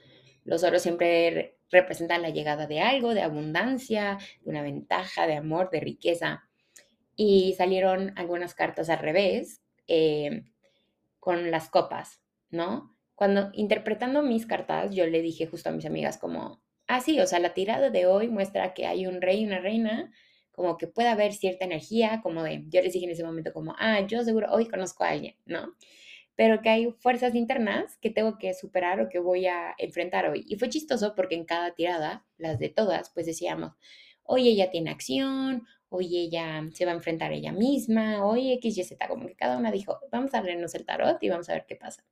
Los 0.49 0.63
oros 0.63 0.81
siempre 0.81 1.59
representan 1.69 2.23
la 2.23 2.31
llegada 2.31 2.65
de 2.65 2.81
algo, 2.81 3.13
de 3.13 3.21
abundancia, 3.21 4.17
de 4.41 4.49
una 4.49 4.63
ventaja, 4.63 5.27
de 5.27 5.35
amor, 5.35 5.69
de 5.69 5.79
riqueza. 5.79 6.49
Y 7.15 7.53
salieron 7.55 8.13
algunas 8.15 8.55
cartas 8.55 8.89
al 8.89 8.97
revés 8.97 9.61
eh, 9.87 10.45
con 11.19 11.51
las 11.51 11.69
copas, 11.69 12.19
¿no? 12.49 12.95
Cuando 13.13 13.51
interpretando 13.53 14.23
mis 14.23 14.47
cartas, 14.47 14.95
yo 14.95 15.05
le 15.05 15.21
dije 15.21 15.45
justo 15.45 15.69
a 15.69 15.71
mis 15.71 15.85
amigas 15.85 16.17
como, 16.17 16.63
ah, 16.87 16.99
sí, 16.99 17.19
o 17.19 17.27
sea, 17.27 17.37
la 17.37 17.53
tirada 17.53 17.91
de 17.91 18.07
hoy 18.07 18.27
muestra 18.27 18.73
que 18.73 18.87
hay 18.87 19.05
un 19.05 19.21
rey 19.21 19.41
y 19.41 19.45
una 19.45 19.59
reina, 19.59 20.11
como 20.51 20.77
que 20.77 20.87
puede 20.87 21.09
haber 21.09 21.33
cierta 21.33 21.63
energía, 21.63 22.21
como 22.23 22.41
de, 22.41 22.63
yo 22.69 22.81
les 22.81 22.93
dije 22.93 23.05
en 23.05 23.11
ese 23.11 23.23
momento 23.23 23.53
como, 23.53 23.75
ah, 23.77 23.99
yo 24.01 24.23
seguro 24.23 24.51
hoy 24.51 24.67
conozco 24.67 25.03
a 25.03 25.09
alguien, 25.09 25.35
¿no? 25.45 25.75
Pero 26.39 26.61
que 26.61 26.69
hay 26.69 26.91
fuerzas 26.99 27.35
internas 27.35 27.97
que 27.97 28.09
tengo 28.09 28.37
que 28.37 28.53
superar 28.53 29.01
o 29.01 29.09
que 29.09 29.19
voy 29.19 29.47
a 29.47 29.75
enfrentar 29.77 30.29
hoy. 30.29 30.45
Y 30.47 30.55
fue 30.55 30.69
chistoso 30.69 31.13
porque 31.13 31.35
en 31.35 31.43
cada 31.43 31.75
tirada, 31.75 32.25
las 32.37 32.59
de 32.59 32.69
todas, 32.69 33.09
pues 33.09 33.25
decíamos, 33.25 33.73
hoy 34.23 34.47
ella 34.47 34.71
tiene 34.71 34.89
acción, 34.89 35.67
hoy 35.89 36.17
ella 36.17 36.63
se 36.73 36.85
va 36.85 36.91
a 36.91 36.95
enfrentar 36.95 37.33
ella 37.33 37.51
misma, 37.51 38.25
hoy 38.25 38.53
X, 38.53 38.77
Y, 38.77 38.83
Z, 38.85 39.05
como 39.09 39.27
que 39.27 39.35
cada 39.35 39.57
una 39.57 39.69
dijo, 39.69 39.99
vamos 40.13 40.33
a 40.33 40.41
leernos 40.41 40.73
el 40.75 40.85
tarot 40.85 41.21
y 41.21 41.27
vamos 41.27 41.49
a 41.49 41.55
ver 41.55 41.65
qué 41.67 41.75
pasa. 41.75 42.05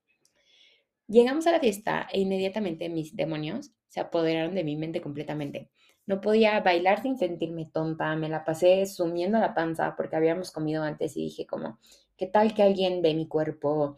Llegamos 1.07 1.47
a 1.47 1.53
la 1.53 1.61
fiesta 1.61 2.09
e 2.11 2.19
inmediatamente 2.19 2.89
mis 2.89 3.15
demonios 3.15 3.71
se 3.87 4.01
apoderaron 4.01 4.55
de 4.55 4.65
mi 4.65 4.75
mente 4.75 4.99
completamente. 4.99 5.69
No 6.05 6.19
podía 6.19 6.59
bailar 6.59 7.01
sin 7.01 7.17
sentirme 7.17 7.69
tonta, 7.71 8.13
me 8.17 8.27
la 8.27 8.43
pasé 8.43 8.87
sumiendo 8.87 9.39
la 9.39 9.53
panza 9.53 9.95
porque 9.95 10.17
habíamos 10.17 10.51
comido 10.51 10.83
antes 10.83 11.15
y 11.15 11.21
dije 11.21 11.47
como, 11.47 11.79
¿qué 12.17 12.27
tal 12.27 12.53
que 12.53 12.63
alguien 12.63 13.01
ve 13.01 13.13
mi 13.13 13.29
cuerpo 13.29 13.95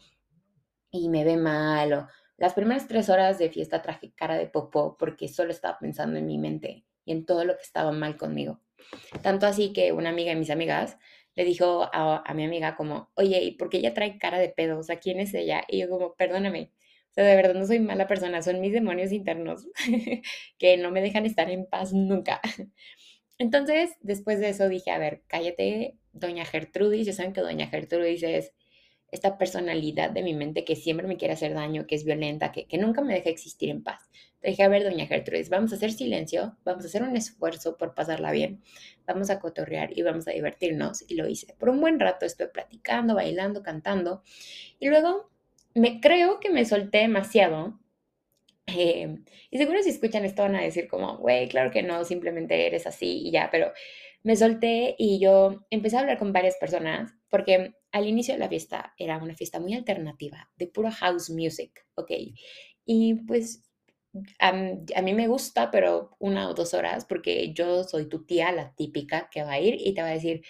y 0.91 1.10
me 1.10 1.24
ve 1.24 1.38
mal. 1.38 1.93
O 1.93 2.08
las 2.38 2.53
primeras 2.53 2.88
tres 2.88 3.10
horas 3.10 3.38
de 3.38 3.50
fiesta 3.50 3.81
traje 3.81 4.13
cara 4.15 4.38
de 4.38 4.48
popó 4.48 4.98
porque 4.98 5.27
solo 5.27 5.51
estaba 5.51 5.77
pensando 5.77 6.17
en 6.17 6.25
mi 6.25 6.38
mente 6.38 6.86
y 7.03 7.12
en 7.12 7.25
todo 7.25 7.43
lo 7.43 7.55
que 7.55 7.63
estaba 7.63 7.91
mal 7.91 8.17
conmigo. 8.17 8.62
Tanto 9.22 9.46
así 9.46 9.74
que 9.74 9.91
una 9.91 10.10
amiga 10.10 10.31
de 10.31 10.39
mis 10.39 10.50
amigas 10.50 10.98
le 11.36 11.46
dijo 11.46 11.89
a, 11.93 12.34
mi 12.34 12.46
amiga 12.46 12.75
como, 12.75 13.12
oye, 13.15 13.41
¿y 13.43 13.51
por 13.51 13.69
qué 13.69 13.77
ella 13.77 13.93
trae 13.93 14.17
cara 14.17 14.39
de 14.39 14.50
pedo? 14.50 14.79
O 14.79 14.84
sea, 14.84 15.00
¿quién 15.00 15.19
es 15.19 15.34
ella? 15.34 15.63
Y 15.67 15.79
yo 15.79 15.89
como, 15.89 16.15
perdóname. 16.15 16.72
O 17.12 17.13
sea, 17.13 17.24
de 17.25 17.36
verdad 17.36 17.55
no 17.55 17.65
soy 17.65 17.79
mala 17.79 18.08
persona, 18.08 18.41
son 18.41 18.62
mis 18.62 18.74
demonios 18.74 19.12
internos 19.12 19.67
que 20.58 20.77
no 20.77 20.91
me 20.91 21.01
dejan 21.01 21.25
estar 21.25 21.50
en 21.50 21.65
paz 21.65 21.93
nunca. 21.93 22.39
Entonces, 23.38 23.91
después 24.01 24.39
de 24.39 24.50
eso 24.50 24.69
dije, 24.69 24.91
a 24.91 24.98
ver, 24.98 25.24
cállate, 25.27 25.98
doña 26.13 26.46
Gertrudis. 26.46 27.08
Ya 27.08 27.13
saben 27.13 27.34
que 27.34 27.41
doña 27.41 27.67
Gertrudis 27.67 28.24
es 28.24 28.53
esta 29.12 29.38
personalidad 29.38 30.12
de 30.12 30.24
mi 30.24 30.34
mente 30.34 30.63
que 30.63 30.75
siempre 30.75 31.08
me 31.08 31.18
quiere 31.18 31.34
hacer 31.34 31.54
daño, 31.54 31.88
que 31.88 31.96
es 31.96 32.04
violenta, 32.04 32.51
que, 32.51 32.66
que 32.66 32.78
nunca 32.78 33.01
me 33.01 33.13
deja 33.13 33.30
existir 33.30 33.70
en 33.70 33.84
paz. 33.84 34.10
Te 34.39 34.50
dije, 34.50 34.63
a 34.63 34.70
ver, 34.70 34.84
doña 34.84 35.06
Gertrudis, 35.06 35.50
vamos 35.50 35.74
a 35.74 35.75
hacer 35.75 35.92
silencio, 35.92 36.56
vamos 36.63 36.86
a 36.86 36.88
hacer 36.88 37.04
un 37.04 37.18
esfuerzo 37.18 37.75
por 37.78 37.94
pasarla 37.94 38.32
bien, 38.32 38.62
vamos 39.06 39.30
a 39.30 39.39
cotorrear 39.39 39.98
y 39.98 40.01
vamos 40.01 40.28
a 40.28 40.32
divertirnos. 40.32 41.04
Y 41.10 41.16
lo 41.16 41.28
hice. 41.28 41.56
Por 41.60 41.70
un 41.70 41.82
buen 41.82 42.00
rato 42.00 42.25
estuve 42.25 42.48
platicando, 42.48 43.16
bailando, 43.16 43.62
cantando. 43.63 44.24
Y 44.80 44.88
luego 44.88 45.30
me 45.74 46.00
creo 46.00 46.39
que 46.39 46.50
me 46.50 46.63
solté 46.63 47.00
demasiado. 47.00 47.80
Eh, 48.68 49.18
y 49.50 49.58
seguro 49.58 49.82
si 49.82 49.89
escuchan 49.89 50.25
esto 50.25 50.44
van 50.44 50.56
a 50.56 50.62
decir 50.62 50.88
como, 50.88 51.18
güey, 51.18 51.50
claro 51.50 51.72
que 51.72 51.84
no, 51.84 52.06
simplemente 52.06 52.68
eres 52.68 52.86
así 52.88 53.28
y 53.28 53.32
ya, 53.32 53.50
pero 53.51 53.74
me 54.24 54.36
solté 54.36 54.96
y 54.98 55.20
yo 55.20 55.66
empecé 55.70 55.98
a 55.98 56.02
hablar 56.02 56.18
con 56.18 56.34
varias 56.34 56.58
personas 56.58 57.14
porque 57.30 57.74
al 57.92 58.08
inicio 58.08 58.34
de 58.34 58.40
la 58.40 58.50
fiesta 58.50 58.94
era 58.98 59.18
una 59.18 59.36
fiesta 59.36 59.60
muy 59.60 59.74
alternativa, 59.74 60.50
de 60.56 60.68
puro 60.68 60.92
house 60.92 61.30
music, 61.30 61.86
¿ok? 61.96 62.12
Y 62.86 63.16
pues 63.26 63.64
a, 64.40 64.52
mí 64.54 65.14
me 65.14 65.28
gusta, 65.28 65.72
pero 65.72 66.16
una 66.20 66.50
o 66.50 66.54
dos 66.54 66.74
horas, 66.74 67.06
porque 67.06 67.54
yo 67.54 67.84
soy 67.84 68.08
tu 68.08 68.26
tía, 68.26 68.52
la 68.52 68.74
típica, 68.76 69.30
que 69.32 69.44
va 69.44 69.54
a 69.54 69.60
ir 69.60 69.76
y 69.80 69.94
te 69.94 70.02
va 70.02 70.10
a 70.10 70.14
decir, 70.14 70.44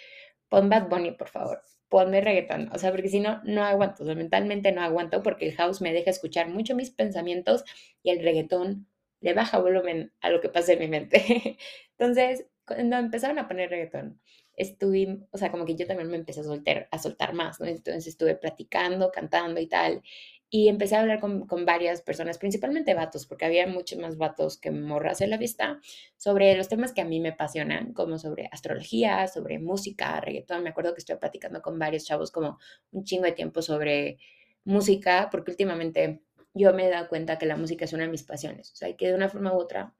pon 0.48 0.68
Bad 0.68 0.88
Bunny, 0.88 1.12
por 1.12 1.28
favor, 1.28 1.62
ponme 1.88 2.20
reggaeton, 2.20 2.70
o 2.72 2.78
sea, 2.78 2.90
porque 2.90 3.08
si 3.08 3.20
no, 3.20 3.40
no 3.44 3.64
aguanto, 3.64 4.04
mentalmente 4.04 4.72
no 4.72 4.82
aguanto, 4.82 5.22
porque 5.22 5.46
el 5.46 5.54
house 5.56 5.80
me 5.80 5.92
deja 5.92 6.10
escuchar 6.10 6.48
mucho 6.48 6.74
mis 6.74 6.90
pensamientos 6.90 7.64
y 8.02 8.10
el 8.10 8.22
reggaetón 8.22 8.86
le 9.20 9.34
baja 9.34 9.58
volumen 9.58 10.12
a 10.20 10.30
lo 10.30 10.40
que 10.40 10.48
pasa 10.48 10.72
en 10.72 10.78
mi 10.78 10.88
mente. 10.88 11.58
Entonces, 11.98 12.46
cuando 12.74 12.96
empezaron 12.96 13.38
a 13.38 13.48
poner 13.48 13.70
reggaetón, 13.70 14.20
estuve, 14.56 15.20
o 15.30 15.38
sea, 15.38 15.50
como 15.50 15.64
que 15.64 15.74
yo 15.74 15.86
también 15.86 16.08
me 16.08 16.16
empecé 16.16 16.40
a 16.40 16.44
soltar, 16.44 16.88
a 16.90 16.98
soltar 16.98 17.34
más, 17.34 17.60
¿no? 17.60 17.66
Entonces 17.66 18.06
estuve 18.06 18.36
platicando, 18.36 19.10
cantando 19.10 19.60
y 19.60 19.66
tal, 19.66 20.02
y 20.48 20.68
empecé 20.68 20.96
a 20.96 21.00
hablar 21.00 21.20
con, 21.20 21.46
con, 21.46 21.64
varias 21.64 22.02
personas, 22.02 22.38
principalmente 22.38 22.94
vatos, 22.94 23.26
porque 23.26 23.44
había 23.44 23.66
muchos 23.66 23.98
más 23.98 24.18
vatos 24.18 24.58
que 24.58 24.70
morras 24.70 25.20
en 25.20 25.30
la 25.30 25.36
vista, 25.36 25.80
sobre 26.16 26.54
los 26.56 26.68
temas 26.68 26.92
que 26.92 27.00
a 27.00 27.04
mí 27.04 27.20
me 27.20 27.30
apasionan, 27.30 27.92
como 27.92 28.18
sobre 28.18 28.48
astrología, 28.52 29.26
sobre 29.28 29.58
música, 29.58 30.20
reggaetón. 30.20 30.62
Me 30.62 30.70
acuerdo 30.70 30.94
que 30.94 31.00
estuve 31.00 31.18
platicando 31.18 31.62
con 31.62 31.78
varios 31.78 32.04
chavos 32.04 32.30
como 32.30 32.58
un 32.92 33.04
chingo 33.04 33.24
de 33.24 33.32
tiempo 33.32 33.62
sobre 33.62 34.18
música, 34.64 35.28
porque 35.30 35.52
últimamente 35.52 36.22
yo 36.54 36.72
me 36.74 36.86
he 36.86 36.90
dado 36.90 37.08
cuenta 37.08 37.38
que 37.38 37.46
la 37.46 37.56
música 37.56 37.84
es 37.84 37.92
una 37.92 38.04
de 38.04 38.10
mis 38.10 38.24
pasiones, 38.24 38.72
o 38.72 38.76
sea, 38.76 38.94
que 38.96 39.08
de 39.08 39.14
una 39.14 39.28
forma 39.28 39.52
u 39.52 39.58
otra 39.58 39.94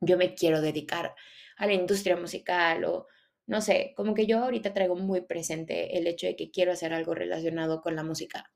yo 0.00 0.16
me 0.18 0.34
quiero 0.34 0.60
dedicar 0.60 1.14
a 1.62 1.66
la 1.66 1.74
industria 1.74 2.16
musical 2.16 2.84
o 2.84 3.06
no 3.46 3.60
sé, 3.60 3.92
como 3.96 4.14
que 4.14 4.26
yo 4.26 4.40
ahorita 4.40 4.74
traigo 4.74 4.96
muy 4.96 5.20
presente 5.20 5.96
el 5.96 6.08
hecho 6.08 6.26
de 6.26 6.34
que 6.34 6.50
quiero 6.50 6.72
hacer 6.72 6.92
algo 6.92 7.14
relacionado 7.14 7.80
con 7.82 7.94
la 7.94 8.02
música. 8.02 8.50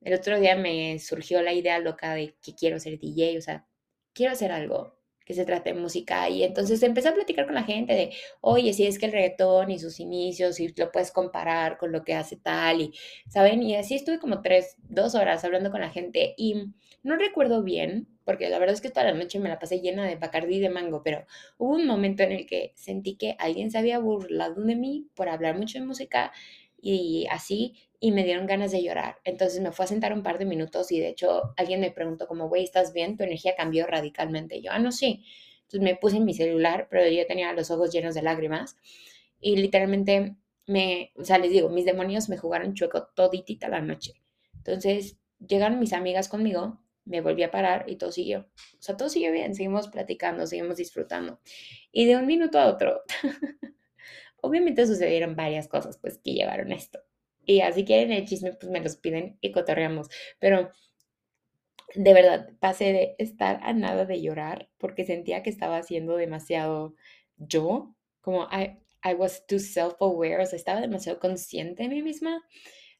El 0.00 0.14
otro 0.14 0.38
día 0.38 0.54
me 0.54 1.00
surgió 1.00 1.42
la 1.42 1.52
idea 1.52 1.80
loca 1.80 2.14
de 2.14 2.36
que 2.40 2.54
quiero 2.54 2.78
ser 2.78 3.00
DJ, 3.00 3.36
o 3.38 3.40
sea, 3.40 3.66
quiero 4.12 4.32
hacer 4.32 4.52
algo 4.52 4.99
que 5.24 5.34
se 5.34 5.44
trate 5.44 5.72
de 5.72 5.80
música 5.80 6.28
y 6.28 6.42
entonces 6.42 6.82
empecé 6.82 7.08
a 7.08 7.14
platicar 7.14 7.46
con 7.46 7.54
la 7.54 7.62
gente 7.62 7.94
de, 7.94 8.10
oye, 8.40 8.72
si 8.72 8.86
es 8.86 8.98
que 8.98 9.06
el 9.06 9.12
reggaetón 9.12 9.70
y 9.70 9.78
sus 9.78 10.00
inicios, 10.00 10.56
si 10.56 10.72
lo 10.76 10.90
puedes 10.90 11.12
comparar 11.12 11.78
con 11.78 11.92
lo 11.92 12.02
que 12.02 12.14
hace 12.14 12.36
tal 12.36 12.80
y, 12.80 12.92
¿saben? 13.28 13.62
Y 13.62 13.76
así 13.76 13.94
estuve 13.94 14.18
como 14.18 14.42
tres, 14.42 14.76
dos 14.88 15.14
horas 15.14 15.44
hablando 15.44 15.70
con 15.70 15.80
la 15.80 15.90
gente 15.90 16.34
y 16.36 16.72
no 17.02 17.16
recuerdo 17.16 17.62
bien, 17.62 18.08
porque 18.24 18.48
la 18.50 18.58
verdad 18.58 18.74
es 18.74 18.80
que 18.80 18.90
toda 18.90 19.04
la 19.04 19.14
noche 19.14 19.38
me 19.38 19.48
la 19.48 19.58
pasé 19.58 19.80
llena 19.80 20.06
de 20.06 20.16
bacardí 20.16 20.60
de 20.60 20.68
mango, 20.68 21.02
pero 21.02 21.24
hubo 21.58 21.74
un 21.74 21.86
momento 21.86 22.22
en 22.22 22.32
el 22.32 22.46
que 22.46 22.72
sentí 22.76 23.16
que 23.16 23.36
alguien 23.38 23.70
se 23.70 23.78
había 23.78 23.98
burlado 23.98 24.62
de 24.62 24.76
mí 24.76 25.08
por 25.14 25.28
hablar 25.28 25.56
mucho 25.56 25.78
de 25.78 25.86
música 25.86 26.32
y 26.80 27.26
así, 27.30 27.76
y 27.98 28.12
me 28.12 28.24
dieron 28.24 28.46
ganas 28.46 28.72
de 28.72 28.82
llorar. 28.82 29.16
Entonces 29.24 29.60
me 29.60 29.72
fue 29.72 29.84
a 29.84 29.88
sentar 29.88 30.12
un 30.12 30.22
par 30.22 30.38
de 30.38 30.46
minutos 30.46 30.90
y 30.92 31.00
de 31.00 31.08
hecho 31.08 31.52
alguien 31.56 31.80
me 31.80 31.90
preguntó 31.90 32.26
como, 32.26 32.48
güey, 32.48 32.64
¿estás 32.64 32.92
bien? 32.92 33.16
Tu 33.16 33.24
energía 33.24 33.54
cambió 33.56 33.86
radicalmente. 33.86 34.56
Y 34.56 34.62
yo, 34.62 34.72
ah, 34.72 34.78
no, 34.78 34.92
sí. 34.92 35.24
Entonces 35.62 35.80
me 35.80 35.96
puse 35.96 36.16
en 36.16 36.24
mi 36.24 36.34
celular, 36.34 36.88
pero 36.90 37.08
yo 37.08 37.26
tenía 37.26 37.52
los 37.52 37.70
ojos 37.70 37.92
llenos 37.92 38.14
de 38.14 38.22
lágrimas 38.22 38.76
y 39.40 39.56
literalmente 39.56 40.36
me, 40.66 41.12
o 41.16 41.24
sea, 41.24 41.38
les 41.38 41.50
digo, 41.50 41.68
mis 41.68 41.84
demonios 41.84 42.28
me 42.28 42.38
jugaron 42.38 42.74
chueco 42.74 43.08
toditita 43.14 43.68
la 43.68 43.80
noche. 43.80 44.14
Entonces 44.54 45.18
llegaron 45.38 45.78
mis 45.78 45.92
amigas 45.92 46.28
conmigo 46.28 46.80
me 47.04 47.20
volví 47.20 47.42
a 47.42 47.50
parar 47.50 47.84
y 47.88 47.96
todo 47.96 48.12
siguió. 48.12 48.40
O 48.78 48.82
sea, 48.82 48.96
todo 48.96 49.08
siguió 49.08 49.32
bien, 49.32 49.54
seguimos 49.54 49.88
platicando, 49.88 50.46
seguimos 50.46 50.76
disfrutando. 50.76 51.40
Y 51.92 52.06
de 52.06 52.16
un 52.16 52.26
minuto 52.26 52.58
a 52.58 52.66
otro, 52.66 53.02
obviamente 54.42 54.86
sucedieron 54.86 55.36
varias 55.36 55.68
cosas, 55.68 55.98
pues, 55.98 56.18
que 56.18 56.32
llevaron 56.34 56.72
esto. 56.72 57.00
Y 57.44 57.60
así 57.62 57.84
quieren 57.84 58.12
el 58.12 58.26
chisme, 58.26 58.52
pues 58.52 58.70
me 58.70 58.80
los 58.80 58.96
piden 58.96 59.38
y 59.40 59.52
cotorreamos. 59.52 60.08
Pero 60.38 60.70
de 61.94 62.14
verdad, 62.14 62.50
pasé 62.60 62.92
de 62.92 63.14
estar 63.18 63.60
a 63.62 63.72
nada 63.72 64.04
de 64.04 64.22
llorar 64.22 64.68
porque 64.78 65.04
sentía 65.04 65.42
que 65.42 65.50
estaba 65.50 65.78
haciendo 65.78 66.16
demasiado 66.16 66.94
yo, 67.36 67.94
como 68.20 68.44
I, 68.44 68.78
I 69.04 69.14
was 69.14 69.44
too 69.46 69.58
self-aware, 69.58 70.42
o 70.42 70.46
sea, 70.46 70.56
estaba 70.56 70.80
demasiado 70.80 71.18
consciente 71.18 71.82
de 71.82 71.88
mí 71.88 72.02
misma 72.02 72.42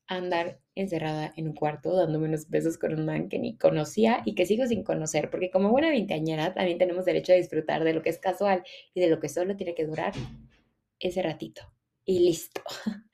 andar 0.09 0.59
encerrada 0.75 1.33
en 1.37 1.47
un 1.49 1.55
cuarto 1.55 1.95
dándome 1.95 2.27
unos 2.27 2.51
besos 2.51 2.79
con 2.79 2.93
un 2.95 3.07
man 3.07 3.29
que 3.29 3.39
ni 3.39 3.57
conocía 3.57 4.23
y 4.25 4.35
que 4.35 4.45
sigo 4.45 4.67
sin 4.67 4.83
conocer, 4.83 5.31
porque 5.31 5.51
como 5.51 5.71
buena 5.71 5.91
veinteañera 5.91 6.53
también 6.53 6.79
tenemos 6.79 7.05
derecho 7.05 7.33
a 7.33 7.37
disfrutar 7.37 7.85
de 7.85 7.93
lo 7.93 8.03
que 8.03 8.11
es 8.11 8.19
casual 8.19 8.65
y 8.93 9.01
de 9.01 9.09
lo 9.09 9.21
que 9.21 9.29
solo 9.29 9.57
tiene 9.57 9.75
que 9.75 9.87
durar 9.87 10.13
ese 11.01 11.23
ratito. 11.23 11.63
Y 12.05 12.21
listo. 12.21 12.63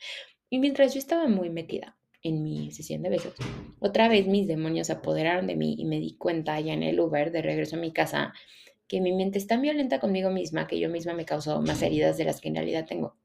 Y 0.48 0.60
mientras 0.60 0.94
yo 0.94 1.00
estaba 1.00 1.26
muy 1.26 1.50
metida 1.50 1.96
en 2.22 2.44
mi 2.44 2.70
sesión 2.70 3.02
de 3.02 3.08
besos, 3.08 3.34
otra 3.80 4.08
vez 4.08 4.28
mis 4.28 4.46
demonios 4.46 4.86
se 4.86 4.92
apoderaron 4.92 5.48
de 5.48 5.56
mí 5.56 5.74
y 5.76 5.84
me 5.84 5.98
di 5.98 6.16
cuenta 6.16 6.60
ya 6.60 6.72
en 6.72 6.84
el 6.84 7.00
Uber 7.00 7.32
de 7.32 7.42
regreso 7.42 7.74
a 7.74 7.80
mi 7.80 7.92
casa 7.92 8.32
que 8.86 9.00
mi 9.00 9.12
mente 9.12 9.38
es 9.38 9.46
tan 9.48 9.62
violenta 9.62 9.98
conmigo 9.98 10.30
misma 10.30 10.66
que 10.66 10.78
yo 10.78 10.88
misma 10.88 11.14
me 11.14 11.24
causó 11.24 11.60
más 11.62 11.82
heridas 11.82 12.16
de 12.16 12.24
las 12.24 12.40
que 12.40 12.48
en 12.48 12.54
realidad 12.54 12.86
tengo. 12.86 13.16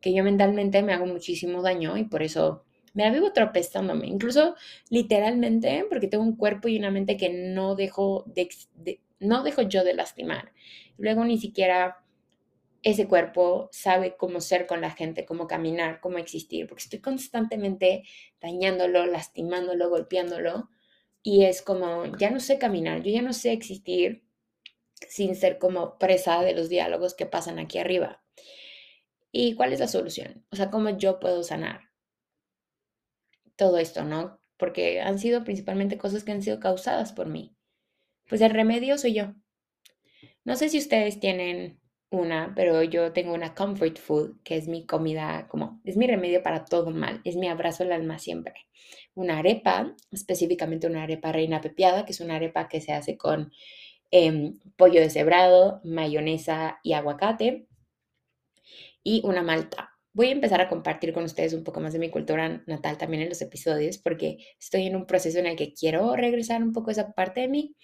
que 0.00 0.14
yo 0.14 0.24
mentalmente 0.24 0.82
me 0.82 0.92
hago 0.92 1.06
muchísimo 1.06 1.60
daño 1.60 1.96
y 1.96 2.04
por 2.04 2.22
eso 2.22 2.64
me 2.94 3.04
la 3.04 3.10
vivo 3.10 3.32
tropezándome, 3.32 4.06
incluso 4.06 4.54
literalmente, 4.88 5.84
porque 5.88 6.08
tengo 6.08 6.24
un 6.24 6.36
cuerpo 6.36 6.68
y 6.68 6.78
una 6.78 6.90
mente 6.90 7.16
que 7.16 7.28
no 7.28 7.74
dejo, 7.76 8.24
de, 8.26 8.48
no 9.18 9.42
dejo 9.42 9.62
yo 9.62 9.84
de 9.84 9.94
lastimar. 9.94 10.52
Luego 10.96 11.24
ni 11.24 11.38
siquiera 11.38 12.02
ese 12.82 13.06
cuerpo 13.06 13.68
sabe 13.72 14.16
cómo 14.16 14.40
ser 14.40 14.66
con 14.66 14.80
la 14.80 14.90
gente, 14.90 15.26
cómo 15.26 15.46
caminar, 15.46 16.00
cómo 16.00 16.18
existir, 16.18 16.66
porque 16.66 16.84
estoy 16.84 17.00
constantemente 17.00 18.04
dañándolo, 18.40 19.06
lastimándolo, 19.06 19.90
golpeándolo. 19.90 20.70
Y 21.22 21.44
es 21.44 21.60
como, 21.60 22.16
ya 22.16 22.30
no 22.30 22.40
sé 22.40 22.58
caminar, 22.58 23.02
yo 23.02 23.12
ya 23.12 23.22
no 23.22 23.34
sé 23.34 23.52
existir 23.52 24.24
sin 25.08 25.34
ser 25.36 25.58
como 25.58 25.98
presa 25.98 26.42
de 26.42 26.54
los 26.54 26.68
diálogos 26.68 27.14
que 27.14 27.26
pasan 27.26 27.58
aquí 27.58 27.78
arriba. 27.78 28.22
¿Y 29.32 29.54
cuál 29.54 29.72
es 29.72 29.80
la 29.80 29.88
solución? 29.88 30.44
O 30.50 30.56
sea, 30.56 30.70
¿cómo 30.70 30.90
yo 30.90 31.20
puedo 31.20 31.42
sanar 31.42 31.90
todo 33.56 33.78
esto, 33.78 34.04
no? 34.04 34.40
Porque 34.56 35.00
han 35.00 35.18
sido 35.18 35.44
principalmente 35.44 35.98
cosas 35.98 36.24
que 36.24 36.32
han 36.32 36.42
sido 36.42 36.60
causadas 36.60 37.12
por 37.12 37.28
mí. 37.28 37.54
Pues 38.28 38.40
el 38.40 38.50
remedio 38.50 38.96
soy 38.98 39.14
yo. 39.14 39.34
No 40.44 40.56
sé 40.56 40.68
si 40.68 40.78
ustedes 40.78 41.20
tienen 41.20 41.79
una, 42.10 42.52
pero 42.56 42.82
yo 42.82 43.12
tengo 43.12 43.34
una 43.34 43.54
comfort 43.54 43.98
food, 43.98 44.42
que 44.42 44.56
es 44.56 44.68
mi 44.68 44.84
comida, 44.84 45.46
como 45.48 45.80
es 45.84 45.96
mi 45.96 46.06
remedio 46.06 46.42
para 46.42 46.64
todo 46.64 46.90
mal, 46.90 47.20
es 47.24 47.36
mi 47.36 47.48
abrazo 47.48 47.84
al 47.84 47.92
alma 47.92 48.18
siempre. 48.18 48.54
Una 49.14 49.38
arepa, 49.38 49.94
específicamente 50.10 50.86
una 50.88 51.04
arepa 51.04 51.32
reina 51.32 51.60
pepiada, 51.60 52.04
que 52.04 52.12
es 52.12 52.20
una 52.20 52.36
arepa 52.36 52.68
que 52.68 52.80
se 52.80 52.92
hace 52.92 53.16
con 53.16 53.52
em, 54.10 54.58
pollo 54.76 55.00
deshebrado, 55.00 55.80
mayonesa 55.84 56.80
y 56.82 56.94
aguacate, 56.94 57.68
y 59.02 59.22
una 59.24 59.42
malta. 59.42 59.90
Voy 60.12 60.28
a 60.28 60.32
empezar 60.32 60.60
a 60.60 60.68
compartir 60.68 61.12
con 61.12 61.22
ustedes 61.24 61.52
un 61.54 61.62
poco 61.62 61.80
más 61.80 61.92
de 61.92 62.00
mi 62.00 62.10
cultura 62.10 62.62
natal 62.66 62.98
también 62.98 63.22
en 63.22 63.28
los 63.28 63.40
episodios, 63.42 63.98
porque 63.98 64.38
estoy 64.58 64.86
en 64.86 64.96
un 64.96 65.06
proceso 65.06 65.38
en 65.38 65.46
el 65.46 65.56
que 65.56 65.72
quiero 65.72 66.16
regresar 66.16 66.62
un 66.62 66.72
poco 66.72 66.90
a 66.90 66.92
esa 66.92 67.12
parte 67.12 67.42
de 67.42 67.48
mí. 67.48 67.76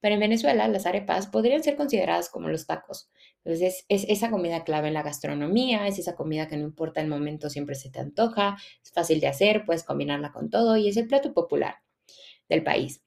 Pero 0.00 0.14
en 0.14 0.20
Venezuela 0.20 0.66
las 0.68 0.86
arepas 0.86 1.26
podrían 1.26 1.62
ser 1.62 1.76
consideradas 1.76 2.30
como 2.30 2.48
los 2.48 2.66
tacos. 2.66 3.10
Entonces 3.44 3.84
es, 3.88 4.04
esa 4.08 4.30
comida 4.30 4.64
clave 4.64 4.88
en 4.88 4.94
la 4.94 5.02
gastronomía, 5.02 5.86
es 5.86 5.98
esa 5.98 6.14
comida 6.14 6.48
que 6.48 6.56
no 6.56 6.64
importa 6.64 7.00
el 7.00 7.08
momento, 7.08 7.50
siempre 7.50 7.74
se 7.74 7.90
te 7.90 8.00
antoja, 8.00 8.56
es 8.82 8.90
fácil 8.92 9.20
de 9.20 9.28
hacer, 9.28 9.64
puedes 9.66 9.84
combinarla 9.84 10.32
con 10.32 10.48
todo 10.48 10.76
y 10.76 10.88
es 10.88 10.96
el 10.96 11.06
plato 11.06 11.34
popular 11.34 11.76
del 12.48 12.62
país. 12.62 13.02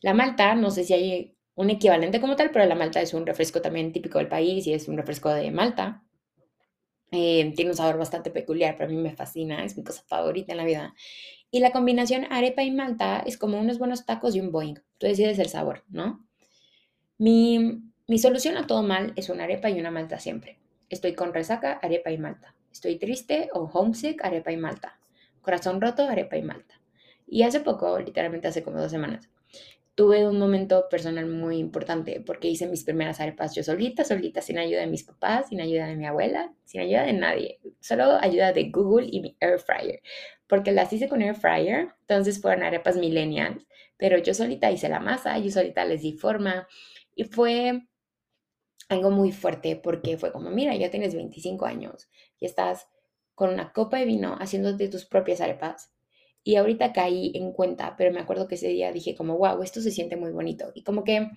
La 0.00 0.14
malta, 0.14 0.54
no 0.54 0.70
sé 0.70 0.84
si 0.84 0.94
hay 0.94 1.36
un 1.54 1.70
equivalente 1.70 2.20
como 2.20 2.36
tal, 2.36 2.50
pero 2.50 2.64
la 2.64 2.74
malta 2.74 3.00
es 3.00 3.12
un 3.12 3.26
refresco 3.26 3.60
también 3.60 3.92
típico 3.92 4.18
del 4.18 4.28
país 4.28 4.66
y 4.66 4.72
es 4.72 4.88
un 4.88 4.96
refresco 4.96 5.28
de 5.28 5.50
Malta. 5.50 6.02
Eh, 7.10 7.52
tiene 7.54 7.70
un 7.72 7.76
sabor 7.76 7.98
bastante 7.98 8.30
peculiar, 8.30 8.74
pero 8.76 8.88
a 8.88 8.92
mí 8.92 8.98
me 8.98 9.14
fascina, 9.14 9.62
es 9.64 9.76
mi 9.76 9.84
cosa 9.84 10.02
favorita 10.06 10.52
en 10.52 10.56
la 10.56 10.64
vida. 10.64 10.94
Y 11.50 11.60
la 11.60 11.70
combinación 11.70 12.26
arepa 12.30 12.62
y 12.62 12.70
malta 12.70 13.22
es 13.26 13.36
como 13.36 13.60
unos 13.60 13.78
buenos 13.78 14.06
tacos 14.06 14.34
y 14.34 14.40
un 14.40 14.50
boing. 14.50 14.76
Tú 14.96 15.06
decides 15.06 15.38
el 15.38 15.48
sabor, 15.48 15.84
¿no? 15.90 16.26
Mi, 17.18 17.82
mi 18.08 18.18
solución 18.18 18.56
a 18.56 18.66
todo 18.66 18.82
mal 18.82 19.12
es 19.16 19.28
una 19.28 19.44
arepa 19.44 19.70
y 19.70 19.78
una 19.78 19.90
malta 19.90 20.18
siempre. 20.18 20.58
Estoy 20.88 21.14
con 21.14 21.32
resaca, 21.32 21.74
arepa 21.82 22.10
y 22.10 22.18
malta. 22.18 22.54
Estoy 22.70 22.98
triste 22.98 23.48
o 23.52 23.70
homesick, 23.72 24.24
arepa 24.24 24.52
y 24.52 24.56
malta. 24.56 24.98
Corazón 25.40 25.80
roto, 25.80 26.02
arepa 26.04 26.36
y 26.36 26.42
malta. 26.42 26.80
Y 27.26 27.42
hace 27.44 27.60
poco, 27.60 27.98
literalmente 27.98 28.48
hace 28.48 28.62
como 28.62 28.80
dos 28.80 28.90
semanas, 28.90 29.30
tuve 29.94 30.26
un 30.26 30.38
momento 30.38 30.88
personal 30.90 31.26
muy 31.26 31.58
importante 31.58 32.22
porque 32.24 32.48
hice 32.48 32.66
mis 32.66 32.84
primeras 32.84 33.20
arepas 33.20 33.54
yo 33.54 33.62
solita, 33.62 34.04
solita, 34.04 34.40
sin 34.40 34.58
ayuda 34.58 34.80
de 34.80 34.86
mis 34.86 35.04
papás, 35.04 35.48
sin 35.48 35.60
ayuda 35.60 35.86
de 35.86 35.96
mi 35.96 36.06
abuela, 36.06 36.52
sin 36.64 36.80
ayuda 36.80 37.04
de 37.04 37.12
nadie, 37.12 37.60
solo 37.80 38.16
ayuda 38.20 38.52
de 38.52 38.70
Google 38.70 39.06
y 39.10 39.20
mi 39.20 39.36
air 39.40 39.58
fryer, 39.58 40.00
porque 40.46 40.72
las 40.72 40.92
hice 40.92 41.08
con 41.08 41.20
air 41.20 41.34
fryer, 41.34 41.88
entonces 42.00 42.40
fueron 42.40 42.62
arepas 42.62 42.96
millennials, 42.96 43.66
pero 43.98 44.18
yo 44.18 44.34
solita 44.34 44.70
hice 44.70 44.88
la 44.88 45.00
masa, 45.00 45.38
yo 45.38 45.50
solita 45.50 45.84
les 45.84 46.02
di 46.02 46.12
forma 46.12 46.66
y 47.14 47.24
fue 47.24 47.82
algo 48.92 49.10
muy 49.10 49.32
fuerte 49.32 49.76
porque 49.76 50.16
fue 50.16 50.32
como, 50.32 50.50
mira, 50.50 50.76
ya 50.76 50.90
tienes 50.90 51.14
25 51.14 51.64
años 51.66 52.08
y 52.38 52.46
estás 52.46 52.88
con 53.34 53.50
una 53.50 53.72
copa 53.72 53.98
de 53.98 54.04
vino 54.04 54.36
haciéndote 54.38 54.88
tus 54.88 55.06
propias 55.06 55.40
arepas. 55.40 55.92
Y 56.44 56.56
ahorita 56.56 56.92
caí 56.92 57.30
en 57.36 57.52
cuenta, 57.52 57.94
pero 57.96 58.12
me 58.12 58.18
acuerdo 58.18 58.48
que 58.48 58.56
ese 58.56 58.66
día 58.66 58.90
dije 58.90 59.14
como, 59.14 59.38
wow, 59.38 59.62
esto 59.62 59.80
se 59.80 59.92
siente 59.92 60.16
muy 60.16 60.32
bonito. 60.32 60.72
Y 60.74 60.82
como 60.82 61.04
que 61.04 61.28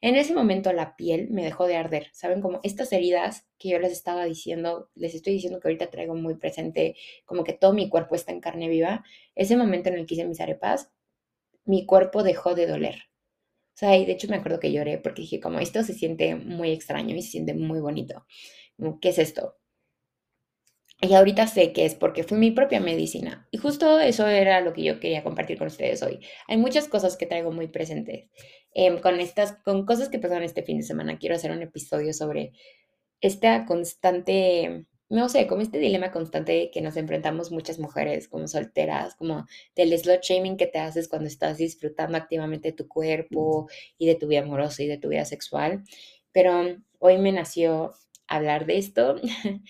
en 0.00 0.14
ese 0.14 0.34
momento 0.34 0.72
la 0.72 0.94
piel 0.94 1.30
me 1.30 1.42
dejó 1.42 1.66
de 1.66 1.76
arder. 1.76 2.06
¿Saben? 2.12 2.40
Como 2.40 2.60
estas 2.62 2.92
heridas 2.92 3.48
que 3.58 3.70
yo 3.70 3.80
les 3.80 3.90
estaba 3.90 4.24
diciendo, 4.24 4.88
les 4.94 5.16
estoy 5.16 5.32
diciendo 5.32 5.58
que 5.58 5.66
ahorita 5.66 5.90
traigo 5.90 6.14
muy 6.14 6.36
presente, 6.36 6.94
como 7.24 7.42
que 7.42 7.54
todo 7.54 7.72
mi 7.72 7.88
cuerpo 7.88 8.14
está 8.14 8.30
en 8.30 8.40
carne 8.40 8.68
viva. 8.68 9.04
Ese 9.34 9.56
momento 9.56 9.88
en 9.88 9.96
el 9.96 10.06
que 10.06 10.14
hice 10.14 10.26
mis 10.26 10.40
arepas, 10.40 10.92
mi 11.64 11.84
cuerpo 11.84 12.22
dejó 12.22 12.54
de 12.54 12.68
doler. 12.68 13.11
De 13.88 14.12
hecho 14.12 14.28
me 14.28 14.36
acuerdo 14.36 14.60
que 14.60 14.72
lloré 14.72 14.98
porque 14.98 15.22
dije, 15.22 15.40
como 15.40 15.58
esto 15.58 15.82
se 15.82 15.94
siente 15.94 16.36
muy 16.36 16.70
extraño 16.70 17.16
y 17.16 17.22
se 17.22 17.32
siente 17.32 17.54
muy 17.54 17.80
bonito. 17.80 18.26
¿Qué 19.00 19.08
es 19.10 19.18
esto? 19.18 19.56
Y 21.00 21.14
ahorita 21.14 21.48
sé 21.48 21.72
que 21.72 21.84
es 21.84 21.96
porque 21.96 22.22
fue 22.22 22.38
mi 22.38 22.52
propia 22.52 22.80
medicina. 22.80 23.48
Y 23.50 23.58
justo 23.58 23.98
eso 23.98 24.28
era 24.28 24.60
lo 24.60 24.72
que 24.72 24.84
yo 24.84 25.00
quería 25.00 25.24
compartir 25.24 25.58
con 25.58 25.66
ustedes 25.66 26.00
hoy. 26.02 26.20
Hay 26.46 26.58
muchas 26.58 26.86
cosas 26.86 27.16
que 27.16 27.26
traigo 27.26 27.50
muy 27.50 27.66
presentes. 27.66 28.30
Em, 28.72 29.00
con 29.00 29.18
estas, 29.18 29.52
con 29.64 29.84
cosas 29.84 30.08
que 30.08 30.20
pasaron 30.20 30.44
este 30.44 30.62
fin 30.62 30.78
de 30.78 30.84
semana, 30.84 31.18
quiero 31.18 31.34
hacer 31.34 31.50
un 31.50 31.60
episodio 31.62 32.12
sobre 32.12 32.52
esta 33.20 33.66
constante 33.66 34.86
no 35.12 35.28
sé, 35.28 35.46
como 35.46 35.60
este 35.60 35.78
dilema 35.78 36.10
constante 36.10 36.70
que 36.72 36.80
nos 36.80 36.96
enfrentamos 36.96 37.52
muchas 37.52 37.78
mujeres 37.78 38.28
como 38.28 38.48
solteras, 38.48 39.14
como 39.14 39.46
del 39.76 39.96
slot 39.98 40.22
shaming 40.22 40.56
que 40.56 40.66
te 40.66 40.78
haces 40.78 41.06
cuando 41.06 41.28
estás 41.28 41.58
disfrutando 41.58 42.16
activamente 42.16 42.68
de 42.68 42.76
tu 42.76 42.88
cuerpo 42.88 43.68
y 43.98 44.06
de 44.06 44.14
tu 44.14 44.26
vida 44.26 44.40
amorosa 44.40 44.82
y 44.82 44.86
de 44.86 44.96
tu 44.96 45.10
vida 45.10 45.26
sexual. 45.26 45.84
Pero 46.32 46.78
hoy 46.98 47.18
me 47.18 47.30
nació 47.30 47.92
hablar 48.26 48.64
de 48.64 48.78
esto. 48.78 49.16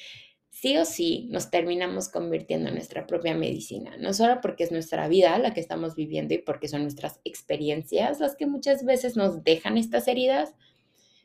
sí 0.50 0.76
o 0.76 0.85
sí 0.85 1.28
nos 1.33 1.50
terminamos 1.50 2.09
convirtiendo 2.09 2.68
en 2.68 2.76
nuestra 2.76 3.09
propia 3.09 3.35
medicina, 3.35 3.96
no 3.98 4.14
solo 4.14 4.40
porque 4.40 4.62
es 4.62 4.70
nuestra 4.70 5.09
vida 5.09 5.37
la 5.38 5.55
que 5.55 5.61
estamos 5.61 5.96
viviendo 5.96 6.35
y 6.35 6.38
porque 6.38 6.68
son 6.68 6.83
nuestras 6.83 7.20
experiencias 7.24 8.20
las 8.20 8.37
que 8.37 8.46
muchas 8.46 8.85
veces 8.85 9.16
nos 9.16 9.42
dejan 9.42 9.76
estas 9.76 10.07
heridas, 10.07 10.55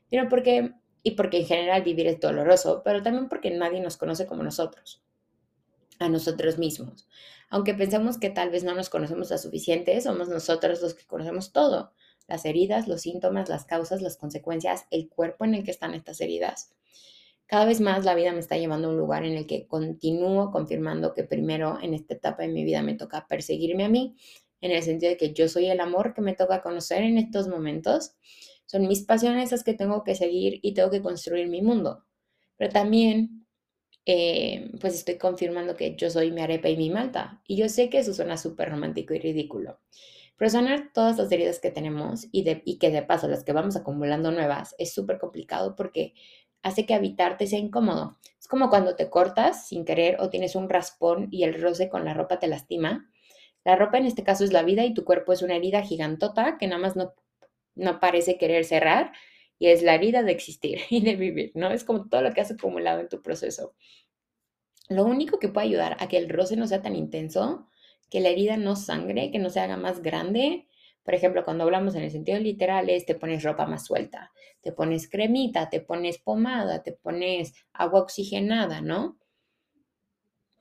sino 0.10 0.28
porque 0.28 0.72
y 1.04 1.12
porque 1.12 1.40
en 1.40 1.46
general 1.46 1.84
vivir 1.84 2.08
es 2.08 2.20
doloroso, 2.20 2.82
pero 2.84 3.02
también 3.02 3.30
porque 3.30 3.52
nadie 3.52 3.80
nos 3.80 3.98
conoce 3.98 4.26
como 4.26 4.44
nosotros, 4.44 5.04
a 6.00 6.10
nosotros 6.10 6.58
mismos. 6.58 7.08
Aunque 7.50 7.74
pensemos 7.74 8.18
que 8.18 8.30
tal 8.30 8.50
vez 8.50 8.64
no 8.64 8.76
nos 8.76 8.90
conocemos 8.90 9.32
a 9.32 9.38
suficiente, 9.38 10.00
somos 10.02 10.28
nosotros 10.28 10.82
los 10.82 10.94
que 10.94 11.06
conocemos 11.06 11.54
todo, 11.54 11.94
las 12.28 12.46
heridas, 12.46 12.88
los 12.88 13.02
síntomas, 13.02 13.48
las 13.48 13.66
causas, 13.66 14.02
las 14.02 14.18
consecuencias, 14.18 14.86
el 14.92 15.08
cuerpo 15.08 15.46
en 15.46 15.56
el 15.56 15.64
que 15.64 15.72
están 15.72 15.94
estas 15.94 16.20
heridas. 16.20 16.74
Cada 17.46 17.64
vez 17.64 17.80
más 17.80 18.04
la 18.04 18.14
vida 18.14 18.34
me 18.34 18.40
está 18.40 18.58
llevando 18.58 18.90
a 18.90 18.92
un 18.92 18.98
lugar 18.98 19.24
en 19.24 19.38
el 19.38 19.48
que 19.48 19.68
continúo 19.68 20.52
confirmando 20.52 21.14
que 21.14 21.24
primero 21.24 21.80
en 21.82 21.94
esta 21.94 22.16
etapa 22.16 22.44
de 22.44 22.50
mi 22.50 22.66
vida 22.66 22.82
me 22.82 22.96
toca 22.96 23.26
perseguirme 23.26 23.86
a 23.86 23.90
mí, 23.90 24.18
en 24.60 24.72
el 24.72 24.84
sentido 24.84 25.12
de 25.12 25.18
que 25.18 25.34
yo 25.34 25.48
soy 25.48 25.68
el 25.68 25.80
amor 25.80 26.14
que 26.14 26.22
me 26.22 26.34
toca 26.34 26.62
conocer 26.62 27.04
en 27.04 27.18
estos 27.18 27.48
momentos 27.48 28.16
son 28.68 28.88
mis 28.88 29.02
pasiones 29.04 29.52
las 29.52 29.64
que 29.64 29.74
tengo 29.74 30.04
que 30.04 30.16
seguir 30.16 30.60
y 30.62 30.74
tengo 30.76 30.92
que 30.92 31.02
construir 31.02 31.48
mi 31.48 31.62
mundo. 31.64 32.06
Pero 32.58 32.72
también, 32.72 33.48
eh, 34.06 34.72
pues 34.82 34.96
estoy 34.96 35.18
confirmando 35.18 35.76
que 35.76 35.96
yo 35.96 36.10
soy 36.10 36.32
mi 36.32 36.42
arepa 36.42 36.70
y 36.70 36.78
mi 36.78 36.90
malta. 36.90 37.42
Y 37.48 37.58
yo 37.58 37.70
sé 37.70 37.90
que 37.90 38.00
eso 38.00 38.14
suena 38.14 38.38
súper 38.38 38.70
romántico 38.70 39.14
y 39.14 39.20
ridículo. 39.20 39.80
Pero 40.38 40.52
sanar 40.52 40.92
todas 40.94 41.18
las 41.18 41.32
heridas 41.32 41.60
que 41.60 41.72
tenemos 41.72 42.28
y, 42.32 42.44
de, 42.44 42.62
y 42.66 42.78
que 42.78 42.92
de 42.92 43.02
paso 43.02 43.28
las 43.28 43.44
que 43.44 43.54
vamos 43.54 43.76
acumulando 43.76 44.32
nuevas 44.32 44.76
es 44.78 44.94
súper 44.94 45.18
complicado 45.20 45.76
porque 45.76 46.14
hace 46.62 46.86
que 46.86 46.94
habitarte 46.94 47.48
sea 47.48 47.60
incómodo. 47.60 48.18
Es 48.40 48.48
como 48.48 48.70
cuando 48.70 48.96
te 48.96 49.10
cortas 49.10 49.68
sin 49.68 49.86
querer 49.86 50.18
o 50.20 50.30
tienes 50.30 50.56
un 50.56 50.70
raspón 50.70 51.30
y 51.32 51.44
el 51.44 51.60
roce 51.62 51.90
con 51.90 52.06
la 52.06 52.14
ropa 52.14 52.40
te 52.40 52.48
lastima. 52.48 53.10
La 53.66 53.76
ropa 53.76 53.98
en 53.98 54.06
este 54.06 54.24
caso 54.24 54.44
es 54.44 54.54
la 54.54 54.64
vida 54.64 54.86
y 54.86 54.94
tu 54.94 55.04
cuerpo 55.04 55.34
es 55.34 55.42
una 55.42 55.56
herida 55.56 55.82
gigantota 55.82 56.58
que 56.58 56.68
nada 56.68 56.82
más 56.82 56.96
no 56.96 57.14
no 57.78 58.00
parece 58.00 58.38
querer 58.38 58.66
cerrar 58.66 59.12
y 59.60 59.68
es 59.68 59.82
la 59.84 59.96
herida 59.96 60.24
de 60.24 60.32
existir 60.32 60.82
y 60.90 61.02
de 61.02 61.16
vivir, 61.16 61.52
¿no? 61.56 61.72
Es 61.72 61.84
como 61.84 62.08
todo 62.08 62.22
lo 62.22 62.32
que 62.32 62.42
has 62.42 62.52
acumulado 62.52 63.00
en 63.00 63.10
tu 63.10 63.22
proceso. 63.22 63.74
Lo 64.90 65.04
único 65.04 65.40
que 65.40 65.50
puede 65.50 65.68
ayudar 65.68 65.98
a 66.00 66.08
que 66.08 66.18
el 66.18 66.30
roce 66.30 66.56
no 66.56 66.68
sea 66.68 66.82
tan 66.82 66.96
intenso, 66.96 67.68
que 68.10 68.22
la 68.22 68.30
herida 68.30 68.58
no 68.58 68.76
sangre, 68.76 69.32
que 69.32 69.40
no 69.40 69.50
se 69.50 69.60
haga 69.60 69.78
más 69.78 70.02
grande. 70.02 70.68
Por 71.04 71.14
ejemplo, 71.14 71.44
cuando 71.44 71.66
hablamos 71.66 71.96
en 71.96 72.04
el 72.04 72.12
sentido 72.12 72.40
literal 72.40 72.90
es 72.90 73.06
te 73.06 73.16
pones 73.16 73.44
ropa 73.44 73.66
más 73.66 73.86
suelta, 73.86 74.32
te 74.62 74.72
pones 74.72 75.10
cremita, 75.10 75.70
te 75.70 75.82
pones 75.82 76.20
pomada, 76.20 76.84
te 76.84 76.94
pones 76.94 77.54
agua 77.74 78.02
oxigenada, 78.02 78.82
¿no? 78.82 79.18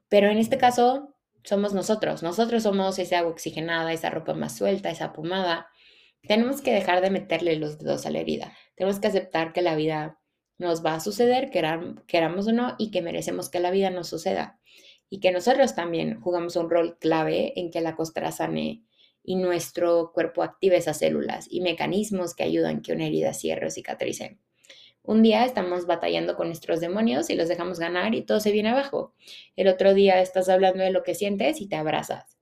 Pero 0.09 0.29
en 0.29 0.39
este 0.39 0.59
caso 0.59 1.15
somos 1.45 1.75
nosotros, 1.75 2.23
nosotros 2.23 2.65
somos 2.65 2.99
esa 2.99 3.19
agua 3.21 3.33
oxigenada, 3.33 3.93
esa 3.93 4.11
ropa 4.11 4.35
más 4.35 4.57
suelta, 4.57 4.91
esa 4.91 5.13
pomada. 5.13 5.69
Tenemos 6.29 6.61
que 6.61 6.73
dejar 6.73 7.01
de 7.01 7.11
meterle 7.11 7.57
los 7.57 7.79
dedos 7.79 8.07
a 8.07 8.11
la 8.11 8.21
herida. 8.21 8.53
Tenemos 8.75 9.01
que 9.01 9.09
aceptar 9.09 9.53
que 9.53 9.63
la 9.63 9.77
vida 9.77 10.21
nos 10.59 10.85
va 10.85 10.95
a 10.95 11.01
suceder, 11.01 11.51
queramos 11.51 12.47
o 12.47 12.53
no, 12.53 12.75
y 12.79 12.91
que 12.91 13.03
merecemos 13.03 13.51
que 13.51 13.61
la 13.61 13.71
vida 13.71 13.91
nos 13.91 14.09
suceda. 14.09 14.59
Y 15.09 15.21
que 15.21 15.31
nosotros 15.31 15.75
también 15.75 16.21
jugamos 16.21 16.57
un 16.57 16.71
rol 16.71 16.99
clave 16.99 17.53
en 17.59 17.71
que 17.71 17.81
la 17.81 17.95
costra 17.95 18.33
sane 18.33 18.83
y 19.23 19.37
nuestro 19.37 20.13
cuerpo 20.13 20.43
active 20.43 20.77
esas 20.77 20.99
células 20.99 21.47
y 21.51 21.61
mecanismos 21.61 22.35
que 22.35 22.45
ayudan 22.45 22.81
que 22.81 22.93
una 22.93 23.07
herida 23.07 23.33
cierre 23.35 23.67
o 23.67 23.71
cicatrice. 23.71 24.39
Un 25.03 25.23
día 25.23 25.45
estamos 25.45 25.87
batallando 25.87 26.35
con 26.37 26.49
nuestros 26.49 26.81
demonios 26.81 27.31
y 27.31 27.37
los 27.37 27.49
dejamos 27.49 27.79
ganar 27.79 28.15
y 28.15 28.23
todo 28.23 28.41
se 28.41 28.51
viene 28.51 28.71
abajo. 28.71 29.15
El 29.55 29.69
otro 29.69 29.95
día 29.95 30.21
estás 30.21 30.49
hablando 30.49 30.83
de 30.83 30.91
lo 30.91 31.05
que 31.05 31.15
sientes 31.15 31.61
y 31.61 31.69
te 31.69 31.77
abrazas. 31.77 32.36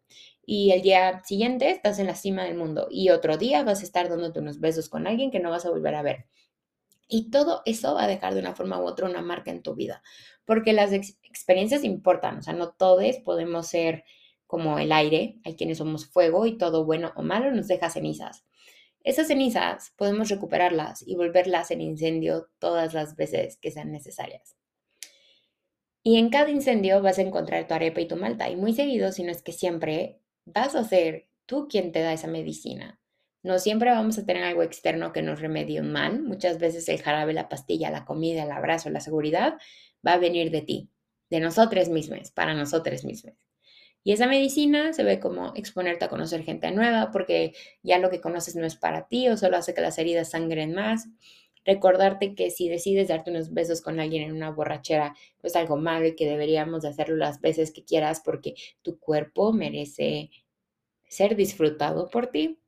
Y 0.47 0.73
el 0.73 0.83
día 0.83 1.23
siguiente 1.25 1.71
estás 1.71 1.99
en 1.99 2.07
la 2.07 2.15
cima 2.15 2.45
del 2.45 2.57
mundo. 2.57 2.89
Y 2.91 3.11
otro 3.11 3.37
día 3.37 3.63
vas 3.63 3.81
a 3.81 3.85
estar 3.85 4.09
dándote 4.09 4.41
unos 4.41 4.61
besos 4.61 4.89
con 4.89 5.07
alguien 5.07 5.31
que 5.31 5.41
no 5.41 5.51
vas 5.51 5.67
a 5.67 5.71
volver 5.71 5.95
a 5.95 6.03
ver. 6.03 6.27
Y 7.09 7.31
todo 7.31 7.63
eso 7.67 7.95
va 7.95 8.05
a 8.05 8.09
dejar 8.09 8.35
de 8.35 8.41
una 8.41 8.55
forma 8.55 8.81
u 8.81 8.87
otra 8.87 9.09
una 9.09 9.23
marca 9.23 9.51
en 9.51 9.63
tu 9.63 9.75
vida, 9.75 10.03
porque 10.45 10.73
las 10.73 10.93
experiencias 10.93 11.85
importan, 11.85 12.39
o 12.39 12.43
sea, 12.43 12.55
no 12.55 12.71
todos 12.73 13.17
podemos 13.19 13.67
ser 13.67 14.05
como 14.47 14.79
el 14.79 14.93
aire, 14.93 15.39
hay 15.45 15.57
quienes 15.57 15.79
somos 15.79 16.07
fuego 16.07 16.47
y 16.47 16.57
todo 16.57 16.85
bueno 16.85 17.13
o 17.17 17.23
malo 17.23 17.51
nos 17.51 17.69
deja 17.69 17.91
cenizas. 17.91 18.47
Esas 19.03 19.27
cenizas 19.27 19.93
podemos 19.97 20.31
recuperarlas 20.31 21.07
y 21.07 21.15
volverlas 21.15 21.71
en 21.71 21.83
incendio 21.83 22.49
todas 22.59 22.95
las 22.95 23.17
veces 23.17 23.59
que 23.59 23.71
sean 23.71 23.93
necesarias. 23.93 24.57
Y 26.03 26.19
en 26.19 26.31
cada 26.31 26.51
incendio 26.51 27.03
vas 27.03 27.19
a 27.19 27.23
encontrar 27.23 27.67
tu 27.67 27.75
arepa 27.75 28.01
y 28.01 28.09
tu 28.09 28.17
malta, 28.17 28.49
y 28.49 28.57
muy 28.57 28.73
seguido, 28.75 29.13
si 29.13 29.23
no 29.23 29.31
es 29.31 29.43
que 29.43 29.53
siempre, 29.53 30.21
vas 30.45 30.75
a 30.75 30.85
ser 30.85 31.29
tú 31.47 31.69
quien 31.69 31.93
te 31.93 32.01
da 32.01 32.13
esa 32.13 32.27
medicina. 32.27 33.01
No 33.43 33.59
siempre 33.59 33.91
vamos 33.91 34.19
a 34.19 34.25
tener 34.25 34.45
algo 34.45 34.63
externo 34.63 35.13
que 35.13 35.23
nos 35.23 35.41
remedie 35.41 35.81
un 35.81 35.93
mal. 35.93 36.23
Muchas 36.23 36.59
veces 36.59 36.89
el 36.89 37.03
jarabe, 37.03 37.35
la 37.35 37.49
pastilla, 37.49 37.91
la 37.91 38.07
comida, 38.07 38.45
el 38.45 38.51
abrazo, 38.51 38.89
la 38.91 39.01
seguridad 39.01 39.59
va 40.07 40.15
a 40.15 40.19
venir 40.19 40.51
de 40.51 40.63
ti, 40.63 40.91
de 41.31 41.41
nosotros 41.41 41.89
mismos, 41.91 42.31
para 42.31 42.55
nosotros 42.55 43.05
mismos. 43.05 43.35
Y 44.03 44.13
esa 44.13 44.27
medicina 44.27 44.93
se 44.93 45.03
ve 45.03 45.19
como 45.19 45.53
exponerte 45.57 46.05
a 46.05 46.09
conocer 46.09 46.43
gente 46.45 46.71
nueva 46.71 47.11
porque 47.11 47.55
ya 47.83 47.99
lo 47.99 48.11
que 48.11 48.21
conoces 48.21 48.55
no 48.55 48.67
es 48.67 48.77
para 48.77 49.09
ti 49.09 49.29
o 49.29 49.37
solo 49.37 49.57
hace 49.57 49.75
que 49.75 49.81
las 49.81 49.99
heridas 49.99 50.31
sangren 50.31 50.75
más. 50.75 51.09
Recordarte 51.65 52.35
que 52.35 52.51
si 52.51 52.69
decides 52.69 53.09
darte 53.09 53.31
unos 53.31 53.53
besos 53.53 53.81
con 53.81 54.01
alguien 54.01 54.23
en 54.23 54.33
una 54.33 54.51
borrachera, 54.51 55.15
pues 55.41 55.57
algo 55.57 55.77
malo 55.77 56.07
y 56.07 56.17
que 56.17 56.27
deberíamos 56.27 56.83
de 56.83 56.89
hacerlo 56.89 57.17
las 57.17 57.41
veces 57.41 57.73
que 57.73 57.85
quieras 57.85 58.23
porque 58.25 58.55
tu 58.83 58.99
cuerpo 58.99 59.53
merece 59.53 60.31
ser 61.09 61.37
disfrutado 61.37 62.09
por 62.11 62.29
ti 62.29 62.59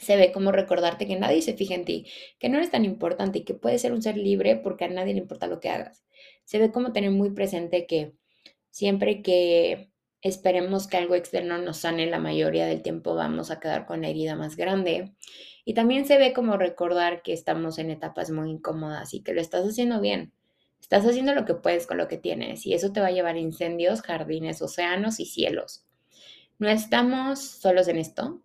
se 0.00 0.16
ve 0.16 0.32
como 0.32 0.52
recordarte 0.52 1.06
que 1.06 1.16
nadie 1.16 1.42
se 1.42 1.54
fija 1.54 1.74
en 1.74 1.84
ti, 1.84 2.06
que 2.38 2.48
no 2.48 2.56
eres 2.58 2.70
tan 2.70 2.84
importante 2.84 3.40
y 3.40 3.44
que 3.44 3.54
puedes 3.54 3.82
ser 3.82 3.92
un 3.92 4.02
ser 4.02 4.16
libre 4.16 4.56
porque 4.56 4.84
a 4.84 4.88
nadie 4.88 5.14
le 5.14 5.20
importa 5.20 5.46
lo 5.46 5.60
que 5.60 5.70
hagas. 5.70 6.04
Se 6.44 6.58
ve 6.58 6.70
como 6.70 6.92
tener 6.92 7.10
muy 7.10 7.30
presente 7.30 7.86
que 7.86 8.14
siempre 8.70 9.22
que 9.22 9.90
esperemos 10.22 10.86
que 10.86 10.96
algo 10.96 11.14
externo 11.14 11.58
nos 11.58 11.78
sane, 11.78 12.06
la 12.06 12.18
mayoría 12.18 12.66
del 12.66 12.82
tiempo 12.82 13.14
vamos 13.14 13.50
a 13.50 13.60
quedar 13.60 13.86
con 13.86 14.02
la 14.02 14.08
herida 14.08 14.36
más 14.36 14.56
grande. 14.56 15.14
Y 15.64 15.74
también 15.74 16.06
se 16.06 16.18
ve 16.18 16.32
como 16.32 16.56
recordar 16.56 17.22
que 17.22 17.32
estamos 17.32 17.78
en 17.78 17.90
etapas 17.90 18.30
muy 18.30 18.50
incómodas 18.50 19.14
y 19.14 19.22
que 19.22 19.34
lo 19.34 19.40
estás 19.40 19.66
haciendo 19.66 20.00
bien. 20.00 20.32
Estás 20.80 21.04
haciendo 21.04 21.34
lo 21.34 21.44
que 21.44 21.54
puedes 21.54 21.86
con 21.86 21.98
lo 21.98 22.08
que 22.08 22.16
tienes 22.16 22.64
y 22.66 22.74
eso 22.74 22.92
te 22.92 23.00
va 23.00 23.08
a 23.08 23.12
llevar 23.12 23.34
a 23.34 23.40
incendios, 23.40 24.00
jardines, 24.02 24.62
océanos 24.62 25.20
y 25.20 25.26
cielos. 25.26 25.84
No 26.58 26.68
estamos 26.68 27.40
solos 27.40 27.88
en 27.88 27.98
esto 27.98 28.40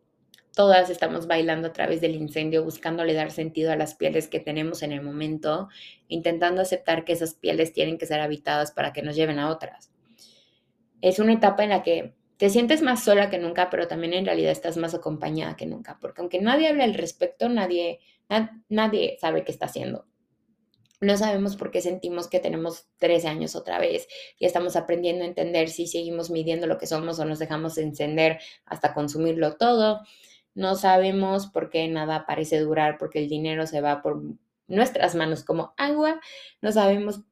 todas 0.56 0.90
estamos 0.90 1.28
bailando 1.28 1.70
a 1.70 1.74
través 1.74 2.02
del 2.02 2.16
incendio, 2.16 2.64
buscándole 2.64 3.14
dar 3.14 3.32
sentido 3.32 3.72
a 3.72 3.76
las 3.76 3.96
pieles 3.96 4.28
que 4.28 4.40
tenemos 4.40 4.84
en 4.84 4.92
el 4.92 5.02
momento, 5.02 5.70
intentando 6.08 6.62
aceptar 6.62 7.06
que 7.06 7.14
esas 7.14 7.34
pieles 7.34 7.74
tienen 7.74 7.98
que 7.98 8.06
ser 8.06 8.20
habitadas 8.20 8.72
para 8.72 8.94
que 8.94 9.02
nos 9.02 9.16
lleven 9.16 9.40
a 9.40 9.50
otras. 9.50 9.93
Es 11.04 11.20
una 11.20 11.34
etapa 11.34 11.66
en 11.66 11.72
la 11.72 11.84
que 11.84 12.16
te 12.38 12.50
sientes 12.50 12.82
más 12.82 13.04
sola 13.04 13.30
que 13.30 13.38
nunca, 13.38 13.70
pero 13.70 13.90
también 13.90 14.14
en 14.14 14.26
realidad 14.26 14.54
estás 14.54 14.78
más 14.78 14.94
acompañada 14.94 15.58
que 15.58 15.66
nunca, 15.66 15.98
porque 16.00 16.22
aunque 16.22 16.40
nadie 16.40 16.70
hable 16.70 16.84
al 16.84 16.94
respecto, 16.94 17.50
nadie, 17.50 18.00
nadie 18.70 19.18
sabe 19.20 19.44
qué 19.44 19.52
está 19.52 19.66
haciendo. 19.66 20.06
No 21.02 21.18
sabemos 21.18 21.58
por 21.58 21.72
qué 21.72 21.82
sentimos 21.82 22.30
que 22.30 22.40
tenemos 22.40 22.88
13 23.00 23.28
años 23.28 23.58
otra 23.58 23.80
vez 23.80 24.08
y 24.40 24.46
estamos 24.46 24.78
aprendiendo 24.78 25.26
a 25.26 25.28
entender 25.28 25.68
si 25.68 25.88
seguimos 25.88 26.30
midiendo 26.32 26.68
lo 26.68 26.78
que 26.78 26.88
somos 26.88 27.20
o 27.20 27.26
nos 27.26 27.38
dejamos 27.38 27.78
encender 27.78 28.40
hasta 28.66 28.94
consumirlo 28.94 29.58
todo. 29.58 30.00
No 30.56 30.76
sabemos 30.76 31.48
por 31.48 31.70
qué 31.70 31.86
nada 31.90 32.26
parece 32.26 32.60
durar, 32.60 32.98
porque 32.98 33.20
el 33.20 33.28
dinero 33.28 33.68
se 33.68 33.82
va 33.82 34.02
por 34.02 34.22
nuestras 34.68 35.16
manos 35.16 35.44
como 35.44 35.74
agua. 35.76 36.22
No 36.62 36.72
sabemos 36.72 37.24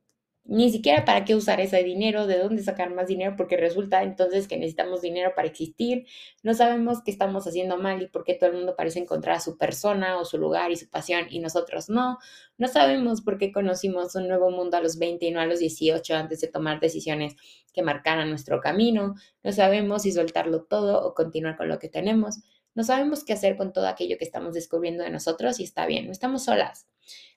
ni 0.44 0.72
siquiera 0.72 1.06
para 1.06 1.24
qué 1.24 1.36
usar 1.36 1.62
ese 1.62 1.84
dinero, 1.84 2.28
de 2.28 2.40
dónde 2.40 2.64
sacar 2.64 2.94
más 2.94 3.08
dinero, 3.08 3.36
porque 3.38 3.58
resulta 3.58 4.04
entonces 4.04 4.48
que 4.48 4.58
necesitamos 4.58 5.02
dinero 5.02 5.34
para 5.36 5.48
existir. 5.48 6.06
No 6.44 6.54
sabemos 6.54 7.02
qué 7.04 7.12
estamos 7.12 7.46
haciendo 7.48 7.78
mal 7.78 8.02
y 8.02 8.08
por 8.08 8.24
qué 8.24 8.34
todo 8.34 8.50
el 8.50 8.58
mundo 8.58 8.76
parece 8.76 9.00
encontrar 9.00 9.38
a 9.38 9.40
su 9.40 9.58
persona 9.58 10.20
o 10.20 10.26
su 10.26 10.38
lugar 10.38 10.72
y 10.72 10.76
su 10.78 10.90
pasión 10.90 11.26
y 11.30 11.40
nosotros 11.40 11.90
no. 11.90 12.18
No 12.58 12.68
sabemos 12.68 13.22
por 13.22 13.38
qué 13.38 13.52
conocimos 13.52 14.16
un 14.16 14.28
nuevo 14.28 14.50
mundo 14.52 14.78
a 14.78 14.82
los 14.82 14.98
20 14.98 15.26
y 15.26 15.32
no 15.32 15.40
a 15.40 15.46
los 15.46 15.60
18 15.60 16.16
antes 16.16 16.42
de 16.42 16.48
tomar 16.48 16.80
decisiones 16.80 17.36
que 17.74 17.84
marcaran 17.84 18.30
nuestro 18.30 18.60
camino. 18.60 19.16
No 19.44 19.52
sabemos 19.52 20.04
si 20.04 20.12
soltarlo 20.12 20.64
todo 20.64 21.06
o 21.08 21.14
continuar 21.14 21.56
con 21.56 21.70
lo 21.70 21.80
que 21.80 21.90
tenemos. 21.90 22.40
No 22.74 22.84
sabemos 22.84 23.24
qué 23.24 23.34
hacer 23.34 23.58
con 23.58 23.74
todo 23.74 23.88
aquello 23.88 24.18
que 24.18 24.24
estamos 24.24 24.54
descubriendo 24.54 25.04
de 25.04 25.10
nosotros 25.10 25.60
y 25.60 25.64
está 25.64 25.86
bien, 25.86 26.06
no 26.06 26.12
estamos 26.12 26.46
solas. 26.46 26.88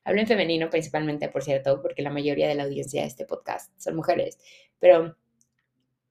Hablo 0.04 0.20
en 0.20 0.26
femenino 0.26 0.70
principalmente, 0.70 1.28
por 1.28 1.42
cierto, 1.42 1.80
porque 1.82 2.02
la 2.02 2.10
mayoría 2.10 2.46
de 2.46 2.54
la 2.54 2.64
audiencia 2.64 3.02
de 3.02 3.08
este 3.08 3.24
podcast 3.24 3.72
son 3.78 3.96
mujeres, 3.96 4.38
pero 4.78 5.16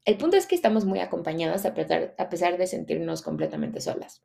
el 0.05 0.17
punto 0.17 0.35
es 0.35 0.47
que 0.47 0.55
estamos 0.55 0.83
muy 0.83 0.99
acompañadas 0.99 1.65
a 1.65 1.73
pesar, 1.73 2.57
de 2.57 2.67
sentirnos 2.67 3.21
completamente 3.21 3.79
solas. 3.79 4.23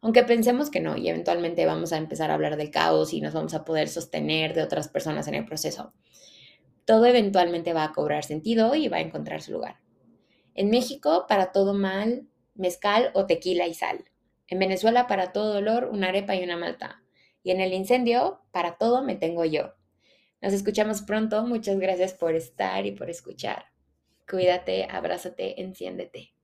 Aunque 0.00 0.24
pensemos 0.24 0.70
que 0.70 0.80
no 0.80 0.96
y 0.96 1.08
eventualmente 1.08 1.64
vamos 1.66 1.92
a 1.92 1.98
empezar 1.98 2.30
a 2.30 2.34
hablar 2.34 2.56
del 2.56 2.72
caos 2.72 3.12
y 3.12 3.20
nos 3.20 3.34
vamos 3.34 3.54
a 3.54 3.64
poder 3.64 3.88
sostener 3.88 4.54
de 4.54 4.62
otras 4.62 4.88
personas 4.88 5.28
en 5.28 5.34
el 5.34 5.44
proceso, 5.44 5.92
todo 6.84 7.06
eventualmente 7.06 7.72
va 7.72 7.84
a 7.84 7.92
cobrar 7.92 8.24
sentido 8.24 8.74
y 8.74 8.88
va 8.88 8.96
a 8.96 9.00
encontrar 9.00 9.42
su 9.42 9.52
lugar. 9.52 9.76
En 10.54 10.70
México, 10.70 11.26
para 11.28 11.52
todo 11.52 11.74
mal, 11.74 12.26
mezcal 12.56 13.10
o 13.14 13.26
tequila 13.26 13.66
y 13.66 13.74
sal. 13.74 14.04
En 14.48 14.58
Venezuela 14.58 15.06
para 15.06 15.32
todo 15.32 15.54
dolor 15.54 15.88
una 15.90 16.08
arepa 16.08 16.36
y 16.36 16.44
una 16.44 16.56
malta. 16.56 17.02
Y 17.42 17.50
en 17.50 17.60
el 17.60 17.72
incendio, 17.72 18.40
para 18.52 18.76
todo 18.76 19.02
me 19.02 19.16
tengo 19.16 19.44
yo. 19.44 19.74
Nos 20.40 20.52
escuchamos 20.52 21.02
pronto. 21.02 21.44
Muchas 21.44 21.78
gracias 21.78 22.14
por 22.14 22.34
estar 22.34 22.86
y 22.86 22.92
por 22.92 23.10
escuchar. 23.10 23.66
Cuídate, 24.28 24.86
abrázate, 24.90 25.60
enciéndete. 25.60 26.35